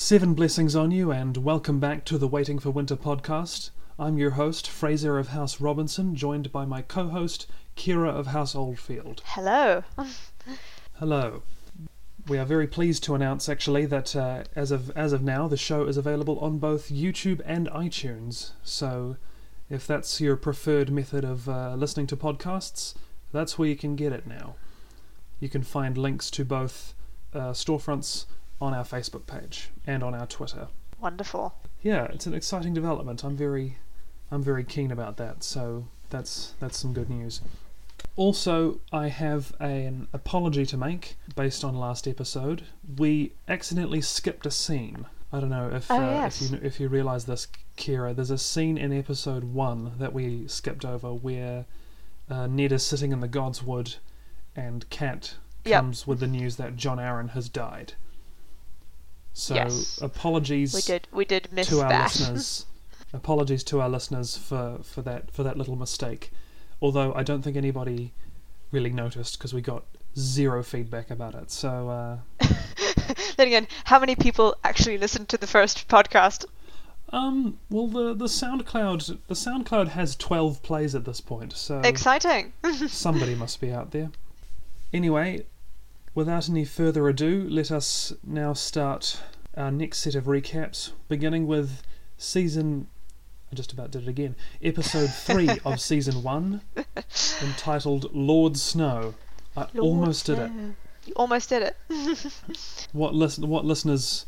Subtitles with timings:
[0.00, 3.70] Seven blessings on you, and welcome back to the Waiting for Winter podcast.
[3.98, 8.54] I'm your host, Fraser of House Robinson, joined by my co host, Kira of House
[8.54, 9.22] Oldfield.
[9.24, 9.82] Hello.
[11.00, 11.42] Hello.
[12.28, 15.56] We are very pleased to announce, actually, that uh, as of as of now, the
[15.56, 18.52] show is available on both YouTube and iTunes.
[18.62, 19.16] So,
[19.68, 22.94] if that's your preferred method of uh, listening to podcasts,
[23.32, 24.54] that's where you can get it now.
[25.40, 26.94] You can find links to both
[27.34, 28.26] uh, storefronts
[28.60, 30.68] on our Facebook page and on our Twitter.
[31.00, 31.54] Wonderful.
[31.82, 33.22] Yeah, it's an exciting development.
[33.24, 33.78] I'm very,
[34.30, 35.44] I'm very keen about that.
[35.44, 37.40] So that's that's some good news.
[38.16, 42.64] Also, I have an apology to make based on last episode.
[42.96, 45.06] We accidentally skipped a scene.
[45.32, 46.42] I don't know if Oh, uh, yes.
[46.42, 47.46] if you if you realise this,
[47.76, 48.14] Kira.
[48.14, 51.64] There's a scene in episode one that we skipped over where
[52.30, 53.94] uh, Ned is sitting in the God's Wood,
[54.56, 55.34] and Kat
[55.64, 55.80] Yep.
[55.82, 57.92] comes with the news that John Arryn has died.
[59.38, 59.98] So Yes.
[60.02, 62.04] apologies We did we did miss to our that.
[62.04, 62.66] listeners.
[63.12, 66.30] Apologies to our listeners for, for that for that little mistake.
[66.82, 68.12] Although I don't think anybody
[68.72, 69.84] really noticed because we got
[70.18, 71.50] zero feedback about it.
[71.50, 72.16] So uh,
[73.36, 76.44] then again, how many people actually listened to the first podcast?
[77.10, 81.52] um, well the the SoundCloud the SoundCloud has twelve plays at this point.
[81.54, 82.52] So Exciting.
[82.88, 84.10] somebody must be out there.
[84.92, 85.46] Anyway,
[86.14, 89.20] without any further ado, let us now start
[89.58, 91.82] our next set of recaps, beginning with
[92.16, 92.86] season.
[93.50, 94.36] I just about did it again.
[94.62, 96.62] Episode three of season one,
[97.42, 99.14] entitled "Lord Snow."
[99.56, 100.52] I almost did it.
[101.04, 101.76] You almost did it.
[102.92, 104.24] What listen, what listeners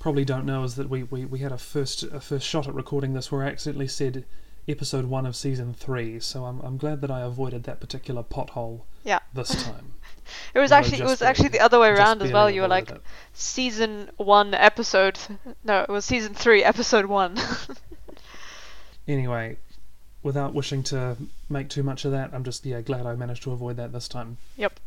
[0.00, 2.74] probably don't know is that we, we, we had a first a first shot at
[2.74, 4.24] recording this where I accidentally said
[4.70, 6.20] episode one of season three.
[6.20, 8.82] So I'm I'm glad that I avoided that particular pothole.
[9.04, 9.20] Yeah.
[9.34, 9.94] This time.
[10.54, 12.48] It was actually it was actually the other way around as well.
[12.48, 13.02] You were like it.
[13.32, 15.18] season one episode.
[15.64, 17.36] No, it was season three episode one.
[19.08, 19.56] Anyway,
[20.22, 21.16] without wishing to
[21.48, 24.06] make too much of that, I'm just yeah glad I managed to avoid that this
[24.06, 24.36] time.
[24.56, 24.78] Yep.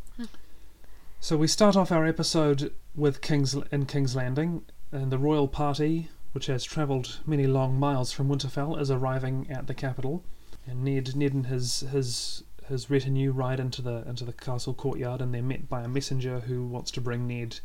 [1.20, 6.10] So we start off our episode with King's in King's Landing, and the royal party,
[6.34, 10.24] which has travelled many long miles from Winterfell, is arriving at the capital,
[10.68, 15.22] and Ned Ned and his his his retinue ride into the into the castle courtyard,
[15.22, 17.60] and they're met by a messenger who wants to bring Ned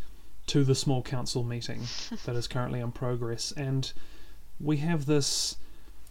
[0.46, 1.82] to the small council meeting
[2.24, 3.92] that is currently in progress, and
[4.60, 5.56] we have this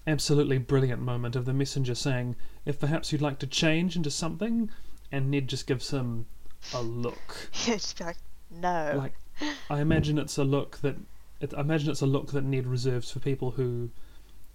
[0.06, 2.36] absolutely brilliant moment of the messenger saying,
[2.66, 4.70] "If perhaps you'd like to change into something,"
[5.12, 6.26] and Ned just gives him
[6.74, 7.50] a look.
[7.52, 8.18] Just be like,
[8.50, 8.94] no.
[8.98, 9.14] Like,
[9.70, 10.96] I imagine it's a look that
[11.40, 13.90] it, I imagine it's a look that Ned reserves for people who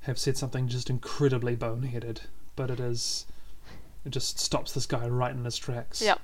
[0.01, 2.23] have said something just incredibly boneheaded,
[2.57, 3.27] but it is
[4.05, 6.03] it just stops this guy right in his tracks.
[6.03, 6.21] Yep.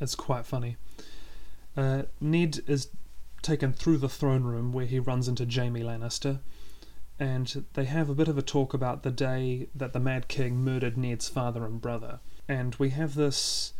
[0.00, 0.76] It's quite funny.
[1.76, 2.88] Uh, Ned is
[3.42, 6.40] taken through the throne room where he runs into Jamie Lannister,
[7.18, 10.64] and they have a bit of a talk about the day that the Mad King
[10.64, 12.20] murdered Ned's father and brother.
[12.48, 13.74] And we have this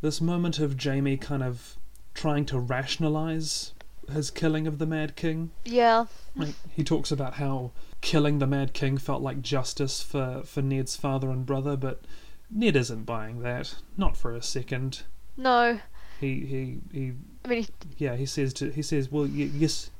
[0.00, 1.76] this moment of Jamie kind of
[2.14, 3.72] trying to rationalize
[4.12, 5.50] his killing of the Mad King.
[5.64, 6.06] yeah.
[6.36, 10.94] Like, he talks about how killing the Mad King felt like justice for, for Ned's
[10.96, 12.00] father and brother, but
[12.50, 13.74] Ned isn't buying that.
[13.96, 15.02] Not for a second.
[15.36, 15.80] No.
[16.20, 17.12] He he he.
[17.44, 19.90] I mean, Yeah, he says to he says, well, y- yes,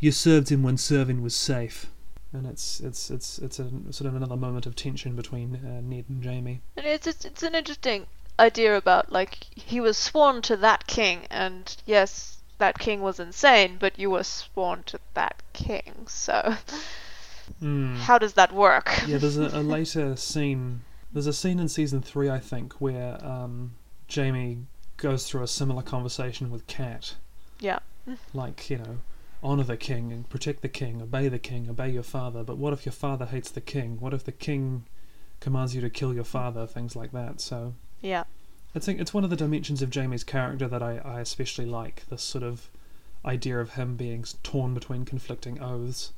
[0.00, 1.86] you served him when serving was safe,
[2.32, 6.04] and it's it's it's it's a sort of another moment of tension between uh, Ned
[6.08, 6.60] and Jamie.
[6.76, 8.06] And it's, it's it's an interesting
[8.38, 13.76] idea about like he was sworn to that king, and yes, that king was insane,
[13.78, 16.06] but you were sworn to that king.
[16.06, 16.54] So
[17.60, 17.96] Mm.
[17.96, 18.88] how does that work?
[19.06, 20.82] Yeah, there's a, a later scene.
[21.12, 23.72] There's a scene in season three, I think, where um,
[24.06, 24.66] Jamie
[24.96, 27.16] goes through a similar conversation with Kat.
[27.58, 27.80] Yeah.
[28.32, 28.98] Like, you know,
[29.42, 32.44] honor the king and protect the king, obey the king, obey your father.
[32.44, 33.98] But what if your father hates the king?
[33.98, 34.84] What if the king
[35.40, 36.66] commands you to kill your father?
[36.68, 37.40] Things like that.
[37.40, 38.24] So Yeah.
[38.74, 42.04] I think it's one of the dimensions of Jamie's character that I, I especially like.
[42.08, 42.70] This sort of
[43.24, 46.12] idea of him being torn between conflicting oaths.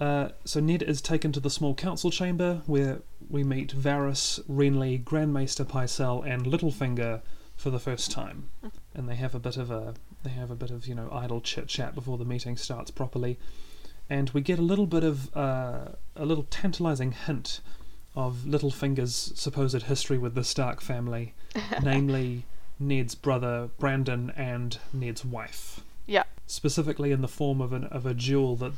[0.00, 5.02] Uh, so Ned is taken to the small council chamber where we meet Varys, Renly,
[5.02, 7.20] Grand Maester Pycelle, and Littlefinger
[7.56, 8.48] for the first time,
[8.94, 11.40] and they have a bit of a they have a bit of you know idle
[11.40, 13.38] chit chat before the meeting starts properly,
[14.08, 17.60] and we get a little bit of uh, a little tantalizing hint
[18.16, 21.34] of Littlefinger's supposed history with the Stark family,
[21.82, 22.44] namely
[22.78, 25.80] Ned's brother Brandon and Ned's wife.
[26.06, 26.24] Yeah.
[26.46, 28.72] Specifically in the form of an of a duel that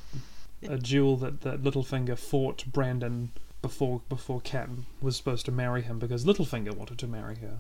[0.63, 4.69] a duel that, that Littlefinger fought Brandon before before Cat
[5.01, 7.59] was supposed to marry him because Littlefinger wanted to marry her.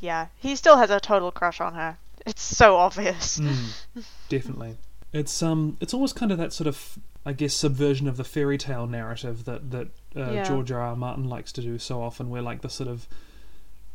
[0.00, 0.26] Yeah.
[0.36, 1.96] He still has a total crush on her.
[2.26, 3.38] It's so obvious.
[3.38, 4.76] Mm, definitely.
[5.10, 8.56] It's um, it's almost kind of that sort of, I guess, subversion of the fairy
[8.56, 10.44] tale narrative that that uh, Yeah.
[10.44, 10.80] George R.
[10.80, 10.96] R.
[10.96, 13.06] Martin likes to do so often, where like the sort of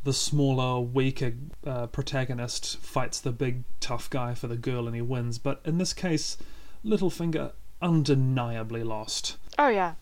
[0.04, 1.34] the smaller, weaker
[1.66, 5.40] uh, protagonist fights the big tough guy for the girl and he wins.
[5.40, 6.38] But in this case,
[6.86, 9.38] Littlefinger undeniably lost.
[9.58, 9.94] Oh yeah.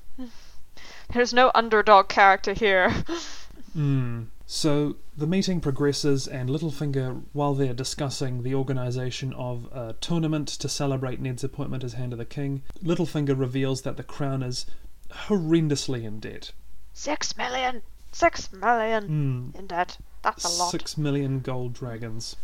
[1.14, 2.94] There's no underdog character here.
[3.78, 4.28] Mm.
[4.46, 10.68] So the meeting progresses, and Littlefinger, while they're discussing the organisation of a tournament to
[10.68, 14.66] celebrate Ned's appointment as Hand of the King, Littlefinger reveals that the crown is
[15.10, 16.52] horrendously in debt.
[16.94, 17.82] Six million.
[18.12, 19.60] Six million Mm.
[19.60, 19.98] in debt.
[20.22, 20.72] That's a lot.
[20.72, 22.36] Six million gold dragons.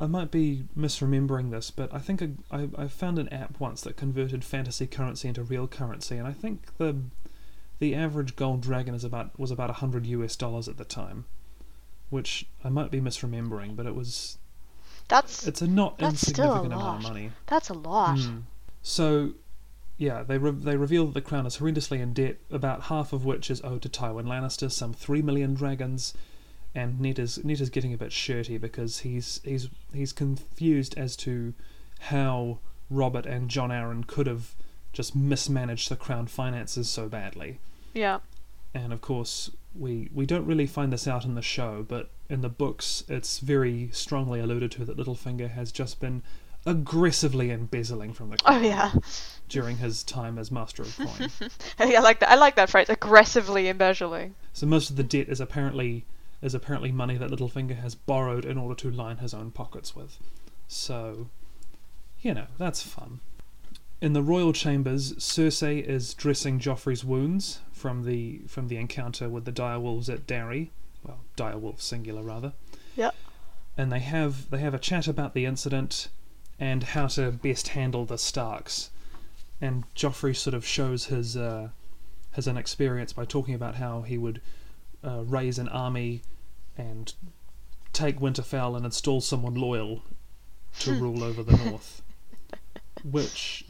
[0.00, 3.82] I might be misremembering this, but I think I, I, I found an app once
[3.82, 6.96] that converted fantasy currency into real currency, and I think the
[7.78, 11.24] the average gold dragon is about was about hundred US dollars at the time,
[12.10, 14.38] which I might be misremembering, but it was
[15.08, 17.30] That's it's a not That's still a insignificant amount of money.
[17.46, 18.18] that's a lot.
[18.18, 18.42] Mm.
[18.82, 19.32] So,
[19.96, 23.24] yeah, they re- they reveal that the crown is horrendously in debt, about half of
[23.24, 26.14] which is owed to Tywin Lannister, some three million dragons,
[26.74, 31.16] and Ned is Ned is getting a bit shirty because he's he's he's confused as
[31.16, 31.54] to
[32.00, 32.58] how
[32.90, 34.54] Robert and John Arryn could have
[34.92, 37.58] just mismanaged the crown finances so badly.
[37.94, 38.20] Yeah.
[38.74, 42.40] And of course, we we don't really find this out in the show, but in
[42.40, 46.22] the books, it's very strongly alluded to that Littlefinger has just been
[46.64, 48.92] aggressively embezzling from the Oh crown yeah.
[49.48, 51.30] during his time as Master of Coin.
[51.78, 52.30] I like that.
[52.30, 52.88] I like that phrase.
[52.88, 54.34] Aggressively embezzling.
[54.52, 56.04] so most of the debt is apparently
[56.40, 60.18] is apparently money that Littlefinger has borrowed in order to line his own pockets with.
[60.66, 61.28] So,
[62.20, 63.20] you know, that's fun.
[64.02, 69.44] In the royal chambers, Cersei is dressing Joffrey's wounds from the from the encounter with
[69.44, 70.72] the direwolves at Darry.
[71.04, 72.52] Well, direwolves singular rather.
[72.96, 73.14] Yep.
[73.78, 76.08] And they have they have a chat about the incident
[76.58, 78.90] and how to best handle the Starks.
[79.60, 81.68] And Joffrey sort of shows his uh,
[82.32, 84.40] his inexperience by talking about how he would
[85.04, 86.22] uh, raise an army
[86.76, 87.14] and
[87.92, 90.02] take Winterfell and install someone loyal
[90.80, 92.02] to rule over the North.
[93.04, 93.64] Which,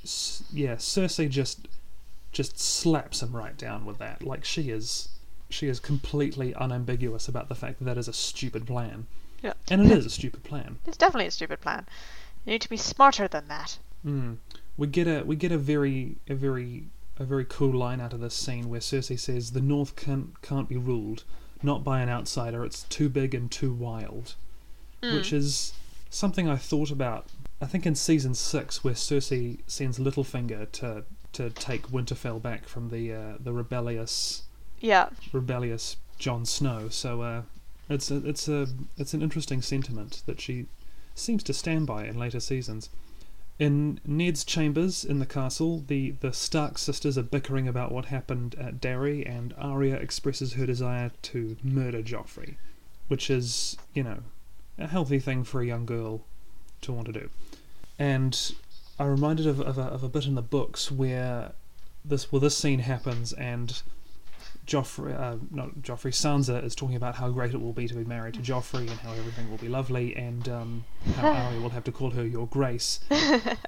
[0.52, 1.68] yeah, Cersei just
[2.32, 4.22] just slaps him right down with that.
[4.22, 5.08] Like she is,
[5.50, 9.06] she is completely unambiguous about the fact that that is a stupid plan,
[9.42, 9.52] Yeah.
[9.70, 10.78] and it is a stupid plan.
[10.86, 11.86] It's definitely a stupid plan.
[12.46, 13.78] You need to be smarter than that.
[14.06, 14.38] Mm.
[14.76, 16.84] We get a we get a very a very
[17.18, 20.68] a very cool line out of this scene where Cersei says the North can't can't
[20.68, 21.24] be ruled
[21.62, 22.64] not by an outsider.
[22.64, 24.34] It's too big and too wild,
[25.02, 25.14] Mm.
[25.14, 25.72] which is
[26.10, 27.26] something I thought about.
[27.62, 31.04] I think in season six where Cersei sends Littlefinger to
[31.34, 34.42] to take Winterfell back from the uh, the rebellious
[34.80, 35.10] Yeah.
[35.32, 36.88] rebellious Jon Snow.
[36.88, 37.42] So uh,
[37.88, 38.66] it's a, it's a
[38.98, 40.66] it's an interesting sentiment that she
[41.14, 42.90] seems to stand by in later seasons.
[43.58, 48.56] In Ned's chambers in the castle, the, the Stark sisters are bickering about what happened
[48.58, 52.56] at Darry, and Arya expresses her desire to murder Joffrey,
[53.08, 54.20] which is, you know,
[54.78, 56.24] a healthy thing for a young girl
[56.80, 57.28] to want to do.
[58.02, 58.52] And
[58.98, 61.52] I'm reminded of, of, a, of a bit in the books where
[62.04, 63.80] this well this scene happens and
[64.66, 68.04] Joffrey, uh, not Joffrey, Sansa is talking about how great it will be to be
[68.04, 70.84] married to Joffrey and how everything will be lovely, and um,
[71.16, 72.98] how Arya will have to call her Your Grace,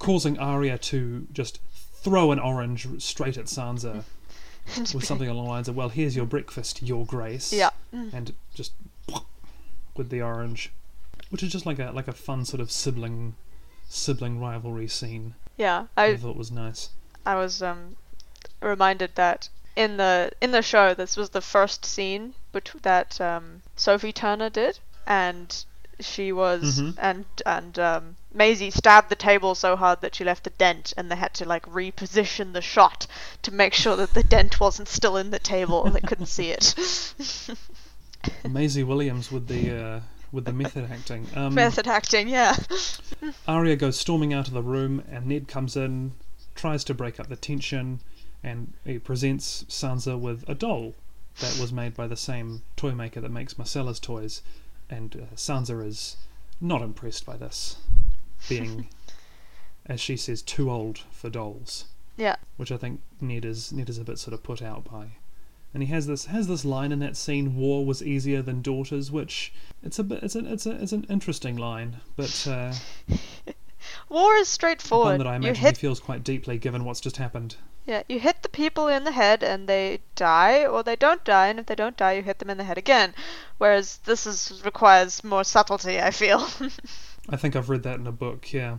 [0.01, 1.59] causing Arya to just
[2.03, 4.03] throw an orange straight at Sansa
[4.93, 7.69] with something along the lines of, "Well, here's your breakfast, Your Grace," Yeah.
[7.91, 8.73] and just
[9.95, 10.71] with the orange,
[11.29, 13.35] which is just like a like a fun sort of sibling
[13.95, 15.35] sibling rivalry scene.
[15.57, 15.85] Yeah.
[15.95, 16.89] I, I thought was nice.
[17.25, 17.95] I was um
[18.61, 23.61] reminded that in the in the show this was the first scene bet- that um,
[23.75, 25.63] Sophie Turner did, and
[25.99, 26.95] she was Mhm.
[26.97, 31.09] and and um, Maisie stabbed the table so hard that she left a dent, and
[31.09, 33.07] they had to like reposition the shot
[33.43, 36.49] to make sure that the dent wasn't still in the table and they couldn't see
[36.51, 36.75] it.
[38.49, 39.99] Maisie Williams with the uh,
[40.35, 41.27] with the method acting.
[41.35, 42.55] Um, Method acting, yeah.
[43.47, 46.11] Arya goes storming out of the room, and Ned comes in,
[46.53, 48.01] tries to break up the tension,
[48.43, 50.93] and he presents Sansa with a doll
[51.39, 54.41] that was made by the same toy maker that makes Myrcella's toys.
[54.89, 56.17] And uh, Sansa is
[56.61, 57.77] not impressed by this,
[58.47, 58.89] being,
[59.85, 61.85] as she says, too old for dolls.
[62.17, 62.35] Yeah.
[62.57, 65.17] Which I think Ned is Ned is a bit sort of put out by.
[65.75, 69.11] And he has this has this line in that scene: "War was easier than daughters,"
[69.11, 69.51] which
[69.83, 72.73] it's a bit it's a, it's a, it's an interesting line, but uh,
[74.07, 75.05] War is straightforward.
[75.05, 77.57] one that I imagine hit he feels quite deeply given what's just happened.
[77.85, 81.47] Yeah, you hit the people in the head and they die, or they don't die,
[81.47, 83.13] and if they don't die, you hit them in the head again.
[83.57, 86.47] Whereas this is requires more subtlety, I feel.
[87.29, 88.77] I think I've read that in a book, yeah.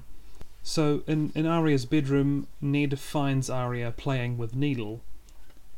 [0.62, 5.02] So in in Arya's bedroom, Ned finds Arya playing with Needle,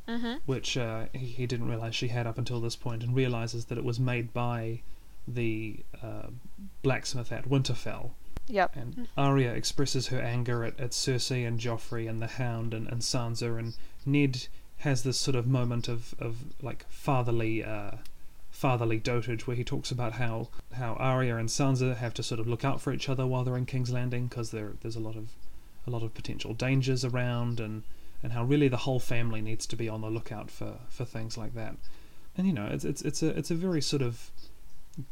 [0.08, 0.36] Mm-hmm.
[0.46, 3.76] which uh, he, he didn't realize she had up until this point, and realizes that
[3.76, 4.80] it was made by
[5.26, 6.28] the uh,
[6.82, 8.10] blacksmith at Winterfell.
[8.46, 8.76] Yep.
[8.76, 13.02] And Arya expresses her anger at, at Cersei and Joffrey and the Hound and, and
[13.02, 13.74] Sansa, and
[14.06, 14.48] Ned
[14.78, 17.90] has this sort of moment of, of like fatherly uh,
[18.50, 22.48] fatherly dotage where he talks about how, how Arya and Sansa have to sort of
[22.48, 25.16] look out for each other while they're in King's Landing because there there's a lot
[25.16, 25.28] of
[25.86, 27.82] a lot of potential dangers around and,
[28.22, 31.36] and how really the whole family needs to be on the lookout for, for things
[31.36, 31.76] like that.
[32.36, 34.30] And you know, it's it's it's a it's a very sort of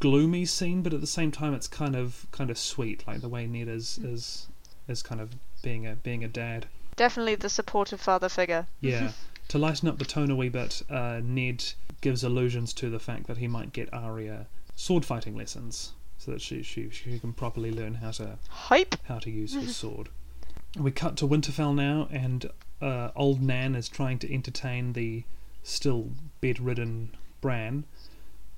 [0.01, 3.29] gloomy scene, but at the same time, it's kind of kind of sweet, like the
[3.29, 4.47] way Ned is is
[4.89, 5.31] is kind of
[5.63, 6.67] being a being a dad.
[6.95, 8.67] Definitely the supportive father figure.
[8.81, 9.13] Yeah.
[9.49, 11.65] to lighten up the tone a wee bit, uh, Ned
[12.01, 16.41] gives allusions to the fact that he might get Arya sword fighting lessons, so that
[16.41, 18.97] she she she can properly learn how to Hype.
[19.05, 20.09] how to use his sword.
[20.79, 25.25] We cut to Winterfell now, and uh, old Nan is trying to entertain the
[25.63, 27.85] still bedridden Bran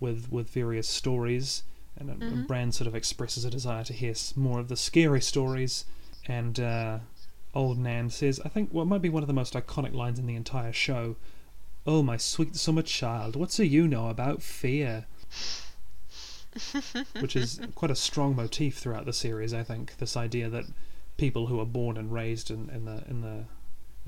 [0.01, 1.63] with with various stories,
[1.97, 2.47] and Mhm.
[2.47, 5.85] Bran sort of expresses a desire to hear more of the scary stories,
[6.27, 6.99] and uh,
[7.55, 10.27] old Nan says, I think what might be one of the most iconic lines in
[10.27, 11.17] the entire show.
[11.87, 15.07] Oh, my sweet summer child, what do you know about fear?
[17.21, 19.97] Which is quite a strong motif throughout the series, I think.
[19.99, 20.65] This idea that
[21.17, 23.45] people who are born and raised in, in the in the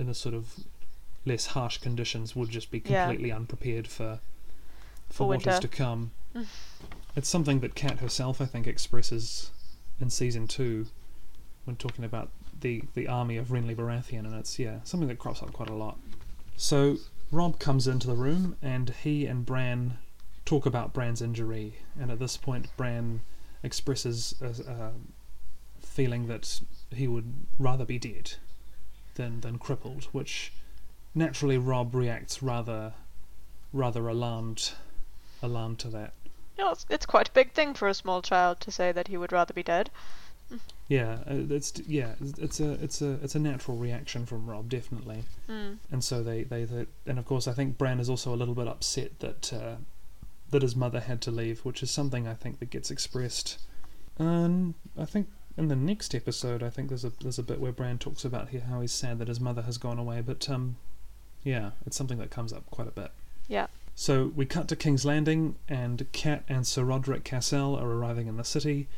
[0.00, 0.54] in a sort of
[1.24, 3.04] less harsh conditions would just be Yeah.
[3.06, 4.20] completely unprepared for
[5.08, 5.60] for, For what is winter.
[5.62, 6.12] to come.
[6.34, 6.46] Mm.
[7.16, 9.50] it's something that Kat herself, I think, expresses
[10.00, 10.86] in season two
[11.64, 12.30] when talking about
[12.60, 15.74] the the army of Renly Baratheon, and it's yeah something that crops up quite a
[15.74, 15.98] lot.
[16.56, 16.98] So
[17.32, 19.98] Rob comes into the room, and he and Bran
[20.44, 23.20] talk about Bran's injury, and at this point, Bran
[23.62, 24.92] expresses a, a
[25.84, 26.60] feeling that
[26.94, 28.34] he would rather be dead
[29.20, 30.52] than than crippled, which
[31.14, 32.94] naturally Rob reacts rather
[33.72, 34.72] rather alarmed
[35.42, 36.12] alarmed to that.
[36.56, 39.08] You know, it's, it's quite a big thing for a small child to say that
[39.08, 39.90] he would rather be dead.
[40.88, 45.24] Yeah, uh, it's yeah, it's a it's a it's a natural reaction from Rob, definitely.
[45.48, 45.76] Mm.
[45.92, 48.54] And so they, they, they and of course I think Bran is also a little
[48.54, 49.76] bit upset that uh,
[50.50, 53.58] that his mother had to leave, which is something I think that gets expressed.
[54.18, 55.28] Um, I think
[55.60, 58.48] in the next episode, I think there's a there's a bit where Bran talks about
[58.48, 60.76] he, how he's sad that his mother has gone away, but um,
[61.44, 63.10] yeah, it's something that comes up quite a bit.
[63.46, 63.66] Yeah.
[63.94, 68.38] So we cut to King's Landing, and Cat and Sir Rodrik Cassel are arriving in
[68.38, 68.88] the city.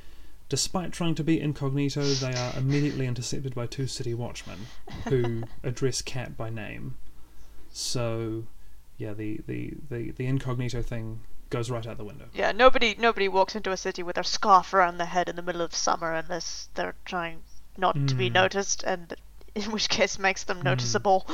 [0.49, 4.67] Despite trying to be incognito, they are immediately intercepted by two city watchmen
[5.09, 6.97] who address Cat by name.
[7.73, 8.45] So,
[8.99, 11.21] yeah, the, the, the, the incognito thing
[11.53, 12.25] goes right out the window.
[12.35, 15.43] Yeah, nobody nobody walks into a city with their scarf around their head in the
[15.43, 17.43] middle of summer unless they're trying
[17.77, 18.33] not to be Mm.
[18.35, 19.15] noticed, and
[19.55, 21.27] in which case makes them noticeable.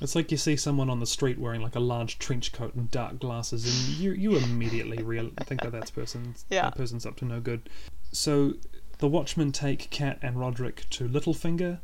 [0.00, 2.90] It's like you see someone on the street wearing like a large trench coat and
[2.90, 6.62] dark glasses, and you you immediately real think that that's person's Yeah.
[6.62, 7.68] that person's up to no good.
[8.12, 8.54] So
[8.98, 11.78] the Watchmen take Cat and Rodrik to Littlefinger,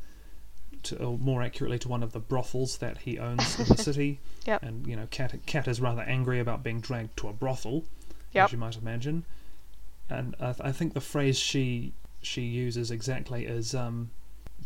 [0.84, 4.20] to, or more accurately, to one of the brothels that he owns in the city.
[4.46, 4.62] Yep.
[4.62, 7.84] And you know, Cat Cat is rather angry about being dragged to a brothel,
[8.32, 8.44] Yep.
[8.46, 9.24] as you might imagine.
[10.08, 14.10] And I, th- I think the phrase she she uses exactly is um,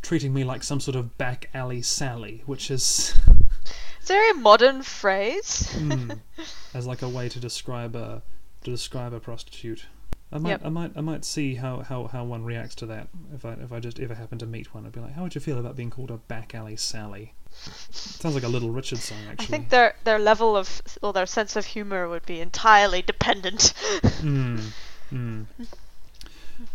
[0.02, 3.14] treating me like some sort of back alley Sally, which is
[4.00, 5.68] It's a very modern phrase.
[5.76, 6.20] Mm,
[6.74, 8.22] as like a way to describe a
[8.64, 9.86] to describe a prostitute.
[10.32, 10.60] I might Yep.
[10.64, 13.72] I might I might see how, how, how one reacts to that if I if
[13.72, 14.84] I just ever happen to meet one.
[14.84, 17.34] I'd be like, how would you feel about being called a back alley Sally?
[17.52, 19.44] Sounds like a Little Richard song actually.
[19.44, 23.72] I think their their level of or their sense of humor would be entirely dependent.
[24.02, 24.72] Mm,
[25.12, 25.46] mm.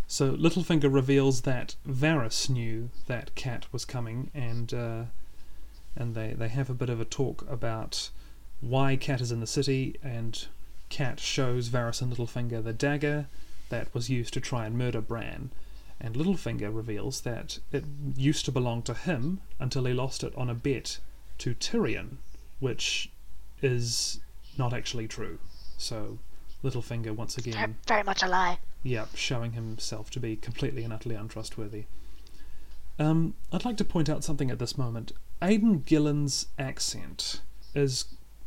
[0.07, 5.03] So Littlefinger reveals that Varys knew that Cat was coming, and uh,
[5.95, 8.09] and they they have a bit of a talk about
[8.61, 10.47] why Cat is in the city, and
[10.89, 13.27] Cat shows Varys and Littlefinger the dagger
[13.69, 15.51] that was used to try and murder Bran,
[16.01, 17.83] and Littlefinger reveals that it
[18.15, 20.99] used to belong to him until he lost it on a bet
[21.39, 22.17] to Tyrion,
[22.59, 23.11] which
[23.61, 24.19] is
[24.57, 25.39] not actually true.
[25.77, 26.19] So
[26.63, 28.59] Littlefinger once again very much a lie.
[28.83, 31.85] Yep, showing himself to be completely and utterly untrustworthy.
[32.97, 35.13] Um, I'd like to point out something at this moment.
[35.41, 37.41] Aidan Gillen's accent
[37.73, 38.05] is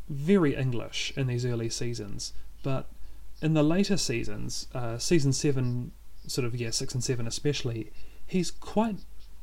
[0.09, 2.33] very English in these early seasons,
[2.63, 2.89] but
[3.41, 5.93] in the later seasons, uh, season seven,
[6.27, 7.93] sort of yeah, six and seven especially,
[8.27, 8.97] he's quite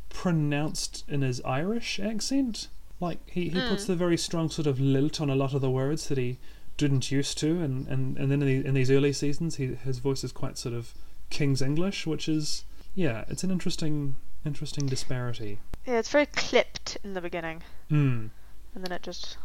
[0.10, 2.68] pronounced in his Irish accent.
[3.00, 3.88] Like he, he puts Mm.
[3.88, 6.38] the very strong sort of lilt on a lot of the words that he
[6.78, 10.00] didn't used to, and and, and then in, the, in these early seasons, he, his
[10.00, 10.94] voice is quite sort of
[11.30, 15.60] King's English, which is yeah, it's an interesting Interesting disparity.
[15.86, 18.28] Yeah, it's very clipped in the beginning, Hmm.
[18.74, 19.38] and then it just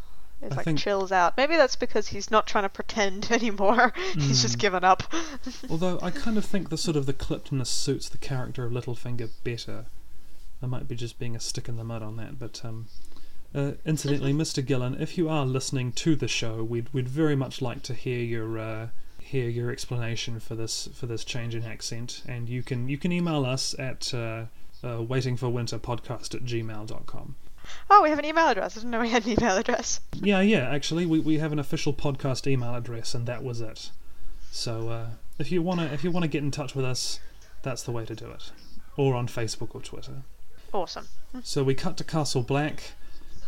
[0.45, 1.37] it I like think- chills out.
[1.37, 3.93] Maybe that's because he's not trying to pretend anymore.
[4.15, 4.61] he's just Mm.
[4.61, 5.03] given up.
[5.71, 9.31] Although I kind of think the sort of the clippedness suits the character of Littlefinger
[9.43, 9.87] better.
[10.63, 12.87] I might be just being a stick in the mud on that, but um,
[13.55, 14.65] uh, incidentally, Mr.
[14.65, 18.21] Gillen, if you are listening to the show, we'd we'd very much like to hear
[18.21, 18.89] your uh,
[19.21, 23.13] hear your explanation for this for this change in accent, and you can you can
[23.13, 24.47] email us at uh,
[24.83, 27.35] uh, waitingforwinterpodcast at gmail.com.
[27.91, 28.77] oh, we have an email address.
[28.77, 30.01] I didn't know we had an email address.
[30.15, 30.69] Yeah, yeah.
[30.71, 33.91] Actually, we, we have an official podcast email address, and that was it.
[34.51, 35.07] So uh,
[35.39, 37.21] if you wanna if you wanna get in touch with us,
[37.63, 38.53] that's the way to do it,
[38.97, 40.23] or on Facebook or Twitter.
[40.73, 41.09] Awesome.
[41.43, 42.93] So we cut to Castle Black,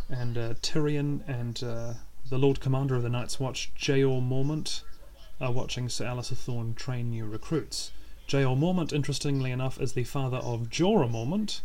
[0.09, 1.93] and uh, Tyrion and uh,
[2.29, 4.81] the Lord Commander of the Night's Watch, Jeor Mormont,
[5.39, 7.91] are watching Sir Alliser Thorne train new recruits.
[8.27, 11.61] Jeor Mormont, interestingly enough, is the father of Jorah Mormont,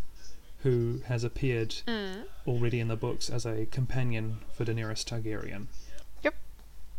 [0.62, 2.24] who has appeared Mm.
[2.46, 5.66] already in the books as a companion for Daenerys Targaryen.
[6.22, 6.34] Yep.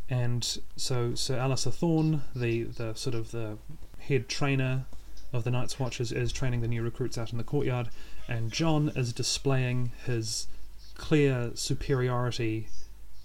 [0.10, 3.58] And so Sir Alliser Thorne, the, the sort of the
[4.00, 4.86] head trainer
[5.32, 7.90] of the Night's Watch, is, is training the new recruits out in the courtyard,
[8.28, 10.48] and John is displaying his
[10.96, 12.68] clear superiority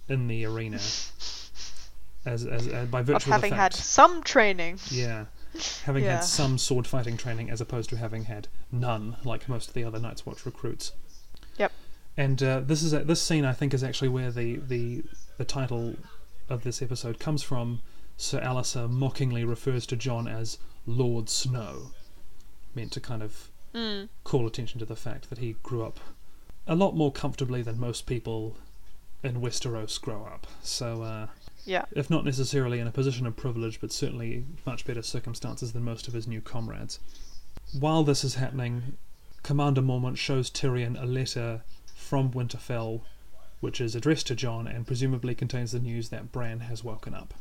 [0.08, 0.78] in the arena.
[2.26, 4.78] As, as, uh, by virtue Of of, having the had some training.
[4.90, 5.26] yeah,
[5.84, 6.16] having Yeah.
[6.16, 9.84] had some sword fighting training as opposed to having had none, like most of the
[9.84, 10.92] other Night's Watch recruits.
[11.56, 11.72] Yep.
[12.16, 15.04] And uh, this is a, this scene, I think, is actually where the, the
[15.36, 15.94] the title
[16.48, 17.80] of this episode comes from.
[18.16, 21.92] Sir Alliser mockingly refers to John as Lord Snow,
[22.74, 24.08] meant to kind of Mm.
[24.24, 26.00] call attention to the fact that he grew up
[26.66, 28.56] a lot more comfortably than most people
[29.22, 30.46] in Westeros grow up.
[30.62, 31.26] So, uh,
[31.68, 31.84] Yeah.
[31.92, 36.08] if not necessarily in a position of privilege, but certainly much better circumstances than most
[36.08, 36.98] of his new comrades.
[37.78, 38.96] While this is happening,
[39.42, 41.62] Commander Mormont shows Tyrion a letter
[41.94, 43.02] from Winterfell,
[43.60, 47.34] which is addressed to John and presumably contains the news that Bran has woken up.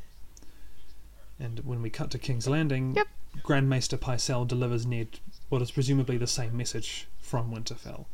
[1.40, 3.08] And when we cut to King's Landing, Yep.
[3.44, 8.06] Grand Maester Pycelle delivers Ned what is presumably the same message from Winterfell.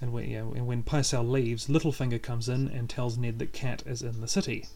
[0.00, 3.52] And when, yeah, uh, and when Pycelle leaves, Littlefinger comes in and tells Ned that
[3.52, 4.66] Cat is in the city.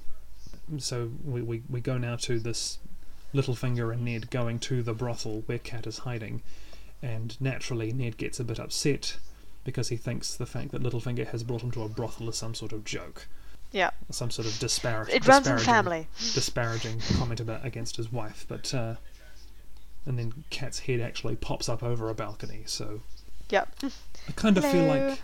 [0.79, 2.79] So we, we, we go now to this
[3.35, 6.43] Littlefinger and Ned going to the brothel where Cat is hiding.
[7.03, 9.17] And naturally, Ned gets a bit upset
[9.65, 12.55] because he thinks the fact that Littlefinger has brought him to a brothel is some
[12.55, 13.27] sort of joke,
[13.73, 13.91] Yeah.
[14.11, 15.09] some sort of disparage.
[15.11, 16.09] It runs in disparaging- family.
[16.35, 18.97] disparaging comment about against his wife, but uh,
[20.07, 22.63] and then Cat's head actually pops up over a balcony.
[22.67, 23.01] So
[23.51, 23.77] Yep.
[24.29, 25.19] I kind of feel like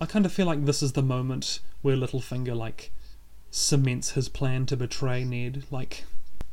[0.00, 2.90] I kind of feel like this is the moment where Littlefinger like
[3.56, 5.64] cements his plan to betray Ned.
[5.70, 6.04] Like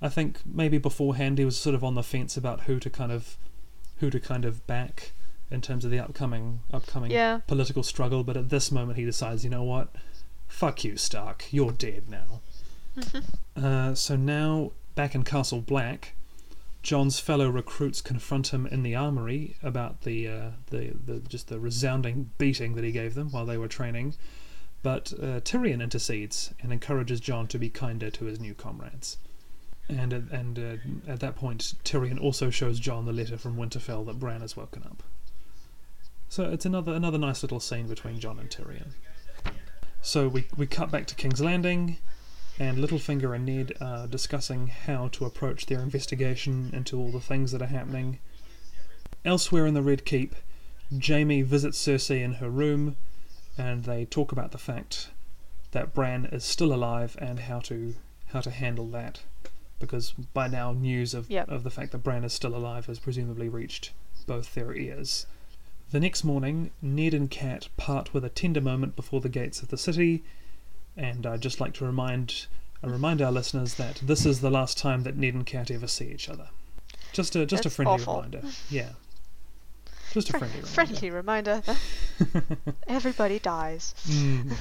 [0.01, 3.11] I think maybe beforehand he was sort of on the fence about who to kind
[3.11, 3.35] of
[3.97, 5.11] who to kind of back
[5.51, 7.39] in terms of the upcoming upcoming Yeah.
[7.45, 9.89] political struggle, but at this moment he decides, you know what?
[10.47, 11.45] Fuck you, Stark.
[11.51, 12.41] You're dead now.
[13.61, 16.13] uh, so now, back in Castle Black,
[16.83, 21.59] John's fellow recruits confront him in the armory about the, uh, the, the just the
[21.59, 24.13] resounding beating that he gave them while they were training.
[24.83, 29.17] But uh, Tyrion intercedes and encourages John to be kinder to his new comrades.
[29.89, 34.19] And and uh, at that point, Tyrion also shows John the letter from Winterfell that
[34.19, 35.01] Bran has woken up.
[36.29, 38.93] So it's another another nice little scene between John and Tyrion.
[40.01, 41.97] So we we cut back to King's Landing,
[42.59, 47.51] and Littlefinger and Ned are discussing how to approach their investigation into all the things
[47.51, 48.19] that are happening.
[49.23, 50.35] Elsewhere in the Red Keep,
[50.97, 52.97] Jamie visits Cersei in her room,
[53.57, 55.09] and they talk about the fact
[55.71, 57.95] that Bran is still alive and how to
[58.27, 59.21] how to handle that,
[59.79, 61.49] because by now news of Yep.
[61.49, 63.91] of the fact that Bran is still alive has presumably reached
[64.25, 65.25] both their ears.
[65.91, 69.67] The next morning, Ned and Cat part with a tender moment before the gates of
[69.67, 70.23] the city,
[70.97, 72.47] and I'd just like to remind
[72.83, 75.87] uh, remind our listeners that this is the last time that Ned and Cat ever
[75.87, 76.49] see each other.
[77.11, 78.15] Just a just a friendly awful.
[78.15, 78.41] reminder.
[78.71, 78.93] Yeah.
[80.13, 81.61] Just a Fri- friendly reminder.
[81.61, 81.75] friendly
[82.21, 82.73] reminder.
[82.87, 83.95] Everybody dies.
[84.07, 84.53] Mm.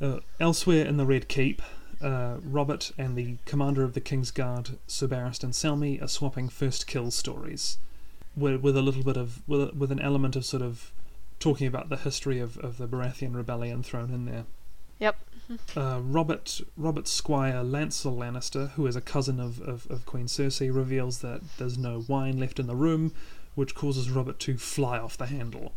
[0.00, 1.62] Uh, elsewhere in the Red Keep,
[2.02, 6.86] uh, Robert and the commander of the King's Guard, Sir Barristan Selmy, are swapping first
[6.86, 7.78] kill stories,
[8.36, 10.92] with, with a little bit of with, a, with an element of sort of
[11.38, 14.44] talking about the history of, of the Baratheon rebellion thrown in there.
[14.98, 15.16] Yep.
[15.76, 20.72] Uh, Robert Robert's squire Lancel Lannister, who is a cousin of, of, of Queen Cersei,
[20.72, 23.12] reveals that there's no wine left in the room,
[23.60, 25.74] which causes Robert to fly off the handle.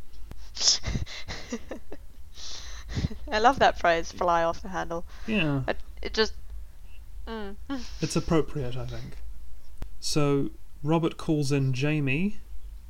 [3.30, 5.04] I love that phrase, fly off the handle.
[5.28, 5.64] Yeah.
[5.68, 6.32] It, it just.
[7.28, 7.58] Mm.
[8.00, 9.18] It's appropriate, I think.
[10.00, 12.38] So Robert calls in Jamie,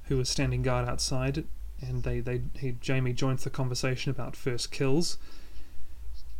[0.04, 1.46] who is standing guard outside,
[1.82, 5.18] and they, they he, Jamie joins the conversation about first kills.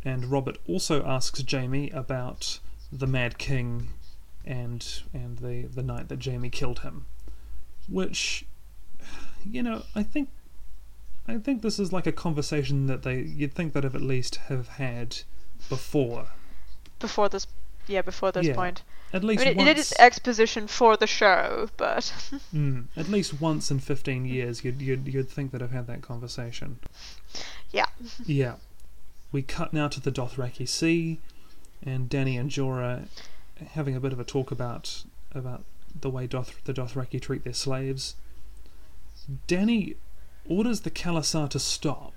[0.04, 2.60] And Robert also asks Jamie about
[2.92, 3.88] the Mad King
[4.44, 7.06] and and the, the night that Jamie killed him.
[7.88, 8.44] Which
[9.48, 10.30] you know, I think
[11.28, 14.36] I think this is like a conversation that they you'd think they'd have at least
[14.48, 15.18] have had
[15.68, 16.26] before.
[16.98, 17.46] Before this,
[17.86, 18.54] yeah, before this Yeah.
[18.54, 18.82] point.
[19.12, 19.68] At I least mean, once.
[19.70, 22.04] it is exposition for the show, but
[22.54, 26.02] Mm, at least once in fifteen years, you'd you'd you'd think that I've had that
[26.02, 26.78] conversation.
[27.70, 27.86] Yeah.
[28.24, 28.56] Yeah.
[29.32, 31.18] We cut now to the Dothraki Sea,
[31.84, 33.08] and Danny and Jorah
[33.72, 35.64] having a bit of a talk about about
[36.00, 38.16] the way Doth- the Dothraki treat their slaves.
[39.46, 39.96] Danny
[40.46, 42.12] orders the khalasar to stop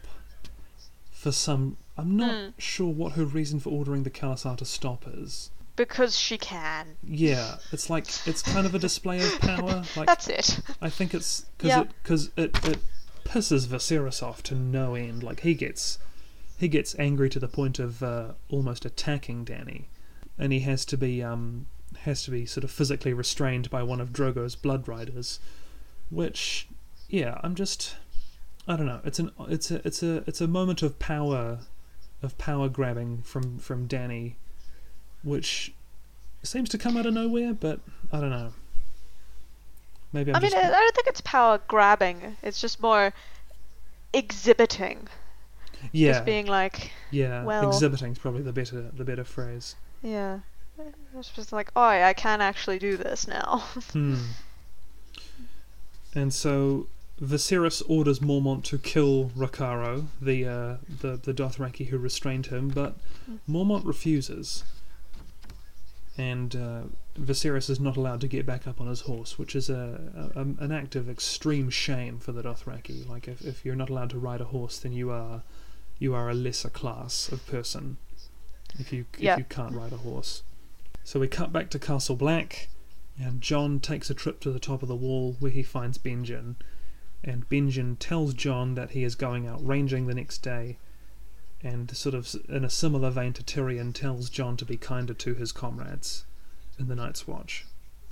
[1.12, 1.78] for some.
[1.98, 2.54] I'm not Mm.
[2.58, 5.50] sure what her reason for ordering the khalasar to stop is.
[5.76, 6.98] because she can.
[7.04, 9.84] Yeah, it's like it's kind of a display of power.
[9.96, 10.60] Like That's it.
[10.82, 11.82] I think it's because Yeah.
[11.82, 12.80] it because it, it
[13.24, 15.22] pisses Viserys off to no end.
[15.22, 16.00] Like he gets
[16.58, 19.88] he gets angry to the point of uh, almost attacking Danny,
[20.40, 21.68] and he has to be um
[22.04, 25.40] has to be sort of physically restrained by one of Drogo's blood riders,
[26.10, 26.68] which
[27.10, 27.96] yeah I'm just
[28.68, 31.60] I don't know it's an it's a it's a it's a moment of power
[32.22, 34.36] of power grabbing from from Danny,
[35.24, 35.74] which
[36.44, 37.80] seems to come out of nowhere, but
[38.12, 38.54] I don't know.
[40.14, 42.38] Maybe I'm I mean, just I don't think it's power grabbing.
[42.42, 43.14] It's just more
[44.14, 45.08] exhibiting.
[45.92, 49.76] yeah Just being like, Yeah, Well- exhibiting is probably the better the better phrase.
[50.02, 50.40] yeah.
[51.18, 53.64] It's just like, oh, I can actually do this now.
[53.94, 54.16] Hmm.
[56.16, 56.88] And so
[57.22, 62.96] Viserys orders Mormont to kill Rakharo, the uh, the the Dothraki who restrained him, but
[63.48, 64.64] Mormont refuses.
[66.18, 66.82] And uh,
[67.20, 70.40] Viserys is not allowed to get back up on his horse, which is a, a
[70.64, 73.08] an act of extreme shame for the Dothraki.
[73.08, 75.44] Like if, if you're not allowed to ride a horse, then you are
[76.00, 77.98] you are a lesser class of person.
[78.80, 79.38] If you if Yeah.
[79.38, 80.42] you can't ride a horse.
[81.08, 82.68] So we cut back to Castle Black,
[83.18, 86.56] and John takes a trip to the top of the wall where he finds Benjen.
[87.24, 90.78] And Benjen tells John that he is going out ranging the next day,
[91.64, 95.34] and sort of in a similar vein to Tyrion, tells John to be kinder to
[95.34, 96.26] his comrades
[96.78, 97.66] in the Night's Watch.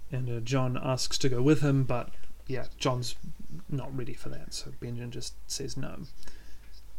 [0.09, 2.11] And uh, John asks to go with him, but
[2.47, 3.15] yeah, John's
[3.67, 6.03] not ready for that, so Benjen just says no.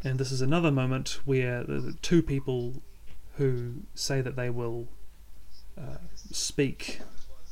[0.04, 2.82] And this is another moment where the, two people
[3.36, 4.88] who say that they will
[5.78, 5.96] uh,
[6.32, 7.00] speak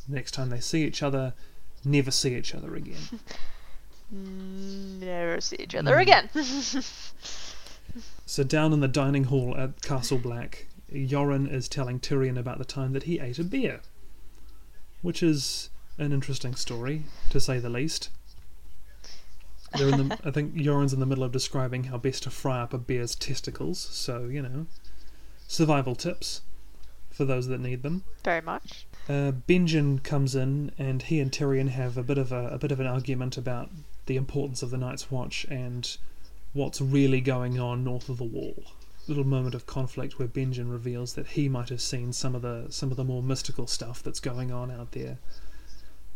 [0.08, 1.32] next time they see each other
[1.84, 3.00] never see each other again.
[4.10, 6.02] Never see each other Mm.
[6.02, 6.30] again.
[8.26, 12.64] So down in the dining hall at Castle Black, Yoren is telling Tyrion about the
[12.64, 13.80] time that he ate a bear,
[15.02, 18.08] which is an interesting story to say the least.
[19.76, 22.60] They're in the, I think Yoren's in the middle of describing how best to fry
[22.60, 23.78] up a bear's testicles.
[23.78, 24.66] So you know,
[25.46, 26.40] survival tips
[27.14, 28.04] for those that need them.
[28.24, 28.86] Very much.
[29.08, 32.72] Uh, Benjen comes in, and he and Tyrion have a bit of a, a bit
[32.72, 33.70] of an argument about
[34.06, 35.96] the importance of the Night's Watch and
[36.52, 38.64] what's really going on north of the Wall.
[39.06, 42.66] Little moment of conflict where Benjen reveals that he might have seen some of the
[42.70, 45.18] some of the more mystical stuff that's going on out there,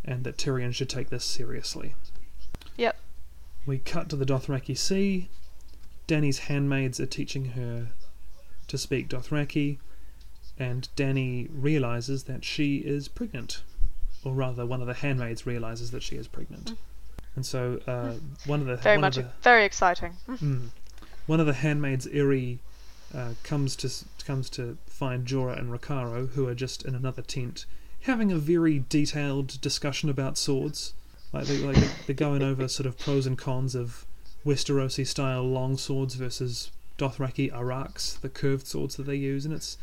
[0.05, 1.95] and that Tyrion should take this seriously.
[2.77, 2.97] Yep.
[3.67, 5.29] We cut to the Dothraki Sea.
[6.07, 7.89] Danny's handmaids are teaching her
[8.69, 9.79] to speak Dothraki,
[10.59, 13.63] and Danny realizes that she is pregnant,
[14.25, 16.75] or rather, one of the handmaids realizes that she is pregnant,
[17.37, 18.15] and so uh,
[18.47, 19.17] one of the Very much.
[19.17, 20.15] the, Very exciting.
[20.29, 20.69] Mm.
[21.27, 22.59] One of the handmaids, Irri,
[23.15, 23.91] uh, comes to
[24.25, 27.65] comes to find Jorah and Rakharo, who are just in another tent,
[28.03, 30.95] having a very detailed discussion about swords.
[31.33, 34.07] Like they like they're going over sort of pros and cons of
[34.45, 39.77] Westerosi style long swords versus Dothraki arakhs, the curved swords that they use, and it's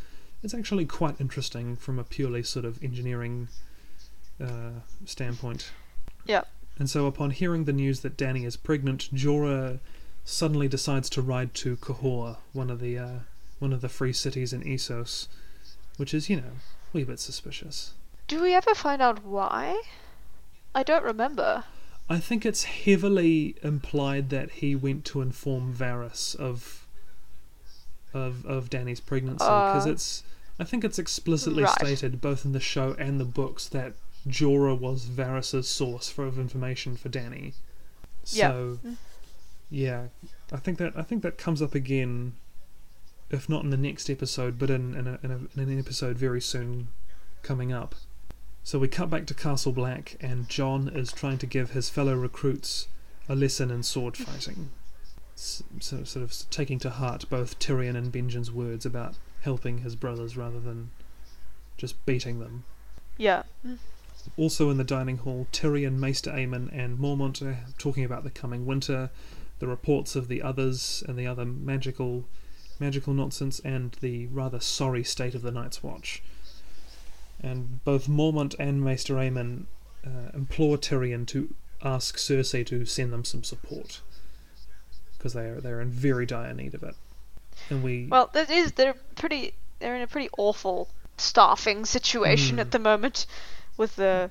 [0.45, 3.47] it's actually quite interesting from a purely sort of engineering
[4.39, 5.71] uh, standpoint.
[6.27, 6.47] Yep.
[6.77, 9.79] And so, upon hearing the news that Danny is pregnant, Jorah
[10.23, 13.19] suddenly decides to ride to Qohor, one of the uh,
[13.59, 15.27] one of the free cities in Essos,
[15.97, 17.93] which is, you know, a wee bit suspicious.
[18.27, 19.81] Do we ever find out why?
[20.75, 21.63] I don't remember.
[22.07, 26.85] I think it's heavily implied that he went to inform Varys of
[28.13, 30.23] of of Danny's pregnancy because Uh, it's
[30.59, 31.73] I think it's explicitly right.
[31.73, 33.93] stated both in the show and the books that
[34.27, 37.53] Jorah was Varys's source for of information for Danny.
[38.27, 38.49] Yeah.
[38.51, 38.95] So Mm.
[39.69, 40.07] yeah,
[40.51, 42.33] I think that I think that comes up again,
[43.29, 46.17] if not in the next episode, but in in, a, in, a, in an episode
[46.17, 46.87] very soon
[47.43, 47.95] coming up.
[48.63, 52.15] So we cut back to Castle Black, and John is trying to give his fellow
[52.15, 52.87] recruits
[53.29, 54.69] a lesson in sword fighting.
[55.35, 60.59] Sort of taking to heart both Tyrion and Benjen's words about helping his brothers rather
[60.59, 60.91] than
[61.77, 62.63] just beating them.
[63.17, 63.43] Yeah.
[64.37, 68.65] Also in the dining hall, Tyrion, Maester Aemon, and Mormont are talking about the coming
[68.65, 69.09] winter,
[69.59, 72.25] the reports of the others and the other magical,
[72.79, 76.23] magical nonsense, and the rather sorry state of the Night's Watch.
[77.41, 79.65] And both Mormont and Maester Aemon
[80.05, 84.01] uh, implore Tyrion to ask Cersei to send them some support
[85.25, 86.95] because they are they're in very dire need of it.
[87.71, 92.59] And we Well, that is they're pretty they're in a pretty awful staffing situation Mm.
[92.59, 93.25] at the moment
[93.75, 94.29] with the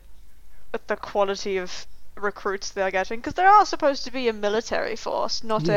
[0.70, 4.94] with the quality of recruits they're getting because they are supposed to be a military
[4.94, 5.74] force, not yeah.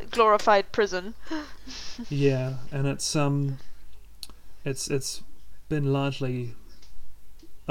[0.00, 1.14] a glorified prison.
[2.10, 3.58] Yeah, and it's um,
[4.64, 5.22] it's it's
[5.68, 6.56] been largely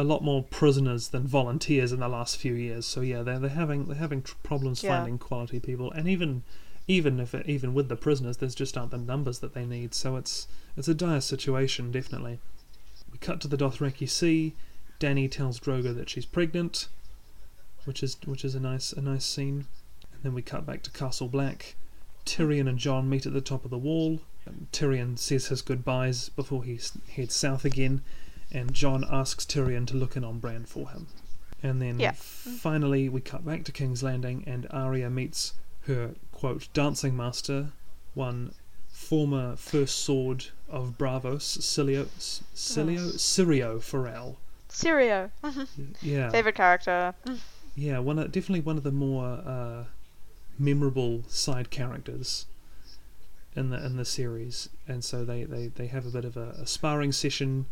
[0.02, 2.86] a lot more prisoners than volunteers in the last few years.
[2.86, 4.98] So yeah, they're they're having they're having tr- problems Yeah.
[4.98, 6.44] finding quality people, and even
[6.88, 9.94] even if it, even with the prisoners, there's just aren't the numbers that they need.
[9.94, 12.40] So it's it's a dire situation, definitely.
[13.12, 14.54] We cut to the Dothraki Sea.
[15.00, 16.88] Danny tells Drogo that she's pregnant,
[17.86, 19.66] which is which is a nice a nice scene.
[20.14, 21.76] And then we cut back to Castle Black.
[22.26, 24.20] Tyrion and John meet at the top of the wall.
[24.72, 26.80] Tyrion says his goodbyes before he
[27.16, 28.02] heads south again,
[28.52, 31.08] and John asks Tyrion to look in on Bran for him.
[31.64, 32.14] And then Yeah.
[32.14, 35.54] finally, we cut back to King's Landing, and Arya meets
[35.88, 37.72] her quote dancing master,
[38.14, 38.54] one
[38.90, 42.06] former first sword of Braavos, Cilio,
[42.56, 44.38] Cilio, Syrio Forel.
[44.70, 45.30] Syrio,
[46.02, 47.14] Yeah, favorite character.
[47.76, 49.84] yeah, one of, definitely one of the more uh,
[50.58, 52.46] memorable side characters
[53.56, 56.52] in the in the series, and so they, they, they have a bit of a,
[56.62, 57.66] a sparring session,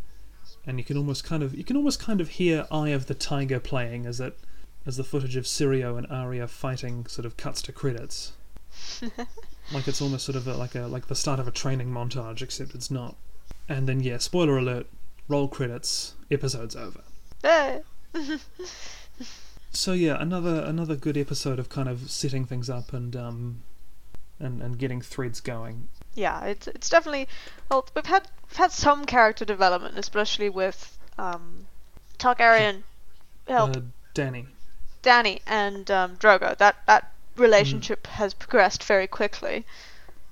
[0.69, 3.15] and you can almost kind of you can almost kind of hear Eye of the
[3.15, 4.38] Tiger playing as it
[4.86, 8.34] as the footage of Syrio and Arya fighting sort of cuts to credits,
[9.73, 12.43] like it's almost sort of a, like a like the start of a training montage,
[12.43, 13.15] except it's not.
[13.67, 14.86] And then yeah, spoiler alert,
[15.27, 17.01] roll credits, episode's over.
[19.71, 23.62] So yeah, another another good episode of kind of setting things up and um
[24.39, 25.89] and and getting threads going.
[26.19, 27.27] Yeah, it's it's definitely
[27.69, 31.65] well we've had we've had some character development, especially with um,
[32.17, 32.84] Targaryen,
[33.47, 33.82] help Uh,
[34.13, 34.47] Danny.
[35.01, 36.58] Danny and um, Drogo.
[36.58, 39.65] That that relationship has progressed very quickly,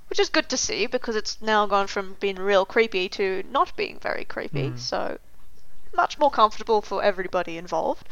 [0.10, 3.76] which is good to see because it's now gone from being real creepy to not
[3.78, 4.72] being very creepy.
[4.72, 4.80] Mm.
[4.80, 5.18] So
[5.96, 8.08] much more comfortable for everybody involved.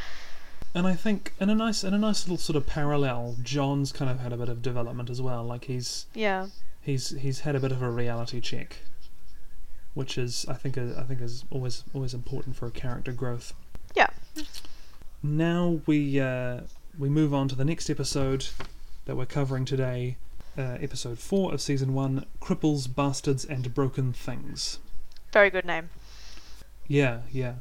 [0.74, 4.10] And I think in a nice in a nice little sort of parallel, John's kind
[4.12, 5.44] of had a bit of development as well.
[5.44, 6.48] Like he's Yeah,
[6.86, 8.78] he's he's had a bit of a reality check,
[9.94, 13.54] which is I think I think is always always important for a character growth.
[13.96, 14.10] Yeah.
[15.24, 16.62] Now we uh,
[16.98, 18.48] we move on to the next episode
[19.06, 20.18] that we're covering today,
[20.58, 24.80] uh, episode four of season one: cripples, bastards, and broken things.
[25.34, 25.90] very good name.
[26.88, 27.56] Yeah, yeah.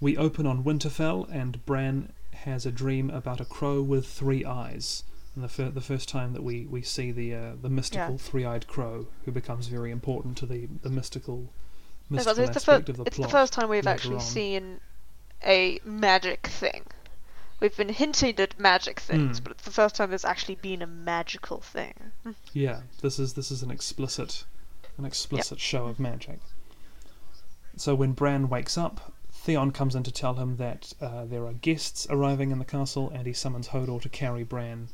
[0.00, 5.04] We open on Winterfell, and Bran has a dream about a crow with three eyes.
[5.34, 8.18] And the, fir- the first time that we, we see the uh, the mystical Yeah.
[8.18, 11.52] three-eyed crow, who becomes very important to the, the mystical
[12.08, 14.20] mystical it's the, aspect fir- of the it's the first time we've actually on.
[14.20, 14.80] seen
[15.44, 16.84] a magic thing.
[17.60, 19.44] We've been hinted at magic things, Mm.
[19.44, 21.94] but it's the first time there's actually been a magical thing.
[22.52, 24.44] Yeah, this is this is an explicit
[24.98, 26.38] an explicit show of magic.
[27.76, 31.52] So when Bran wakes up, Theon comes in to tell him that uh, there are
[31.52, 34.88] guests arriving in the castle, and he summons Hodor to carry Bran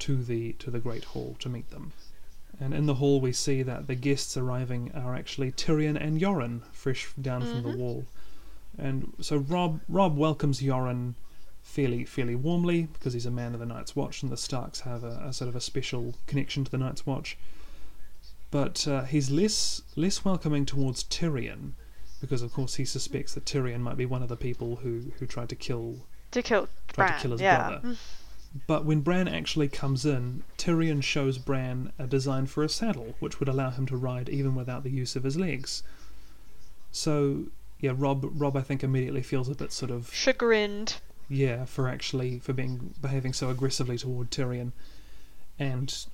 [0.00, 1.92] to the to the Great Hall to meet them.
[2.58, 6.60] And in the hall, we see that the guests arriving are actually Tyrion and Yoren,
[6.72, 7.76] fresh down from the Mhm.
[7.78, 8.04] wall.
[8.78, 11.14] And so Rob Rob welcomes Yoren
[11.62, 15.04] fairly fairly warmly because he's a man of the Night's Watch, and the Starks have
[15.04, 17.38] a, a sort of a special connection to the Night's Watch.
[18.50, 21.72] But uh, he's less less welcoming towards Tyrion
[22.20, 25.26] because, of course, he suspects that Tyrion might be one of the people who, who
[25.26, 26.00] tried to kill
[26.32, 27.68] To kill tried Bran, to kill his yeah.
[27.80, 27.96] brother.
[28.66, 33.38] But when Bran actually comes in, Tyrion shows Bran a design for a saddle, which
[33.38, 35.82] would allow him to ride even without the use of his legs.
[36.90, 37.44] So
[37.78, 40.96] yeah, Rob Rob I think immediately feels a bit sort of Chagrined.
[41.28, 44.72] yeah for actually for being behaving so aggressively toward Tyrion,
[45.58, 46.06] and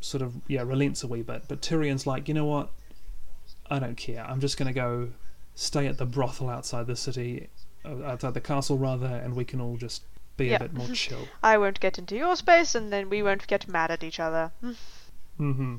[0.00, 1.44] sort of yeah relents a wee bit.
[1.46, 2.70] But Tyrion's like, you know what?
[3.70, 4.24] I don't care.
[4.26, 5.10] I'm just gonna go
[5.54, 7.48] stay at the brothel outside the city,
[7.84, 10.02] uh, outside the castle rather, and we can all just
[10.36, 10.56] be Yeah.
[10.56, 11.28] a bit more chill.
[11.42, 14.52] I won't get into your space, and then we won't get mad at each other.
[15.36, 15.76] hmm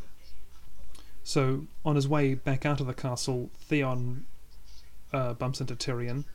[1.24, 4.26] So on his way back out of the castle, Theon
[5.14, 6.26] uh, bumps into Tyrion,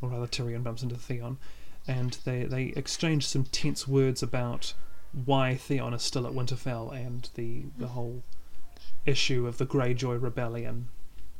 [0.00, 1.38] or rather Tyrion bumps into Theon,
[1.86, 4.74] and they they exchange some tense words about
[5.24, 8.22] why Theon is still at Winterfell and the the whole
[9.06, 10.88] issue of the Greyjoy rebellion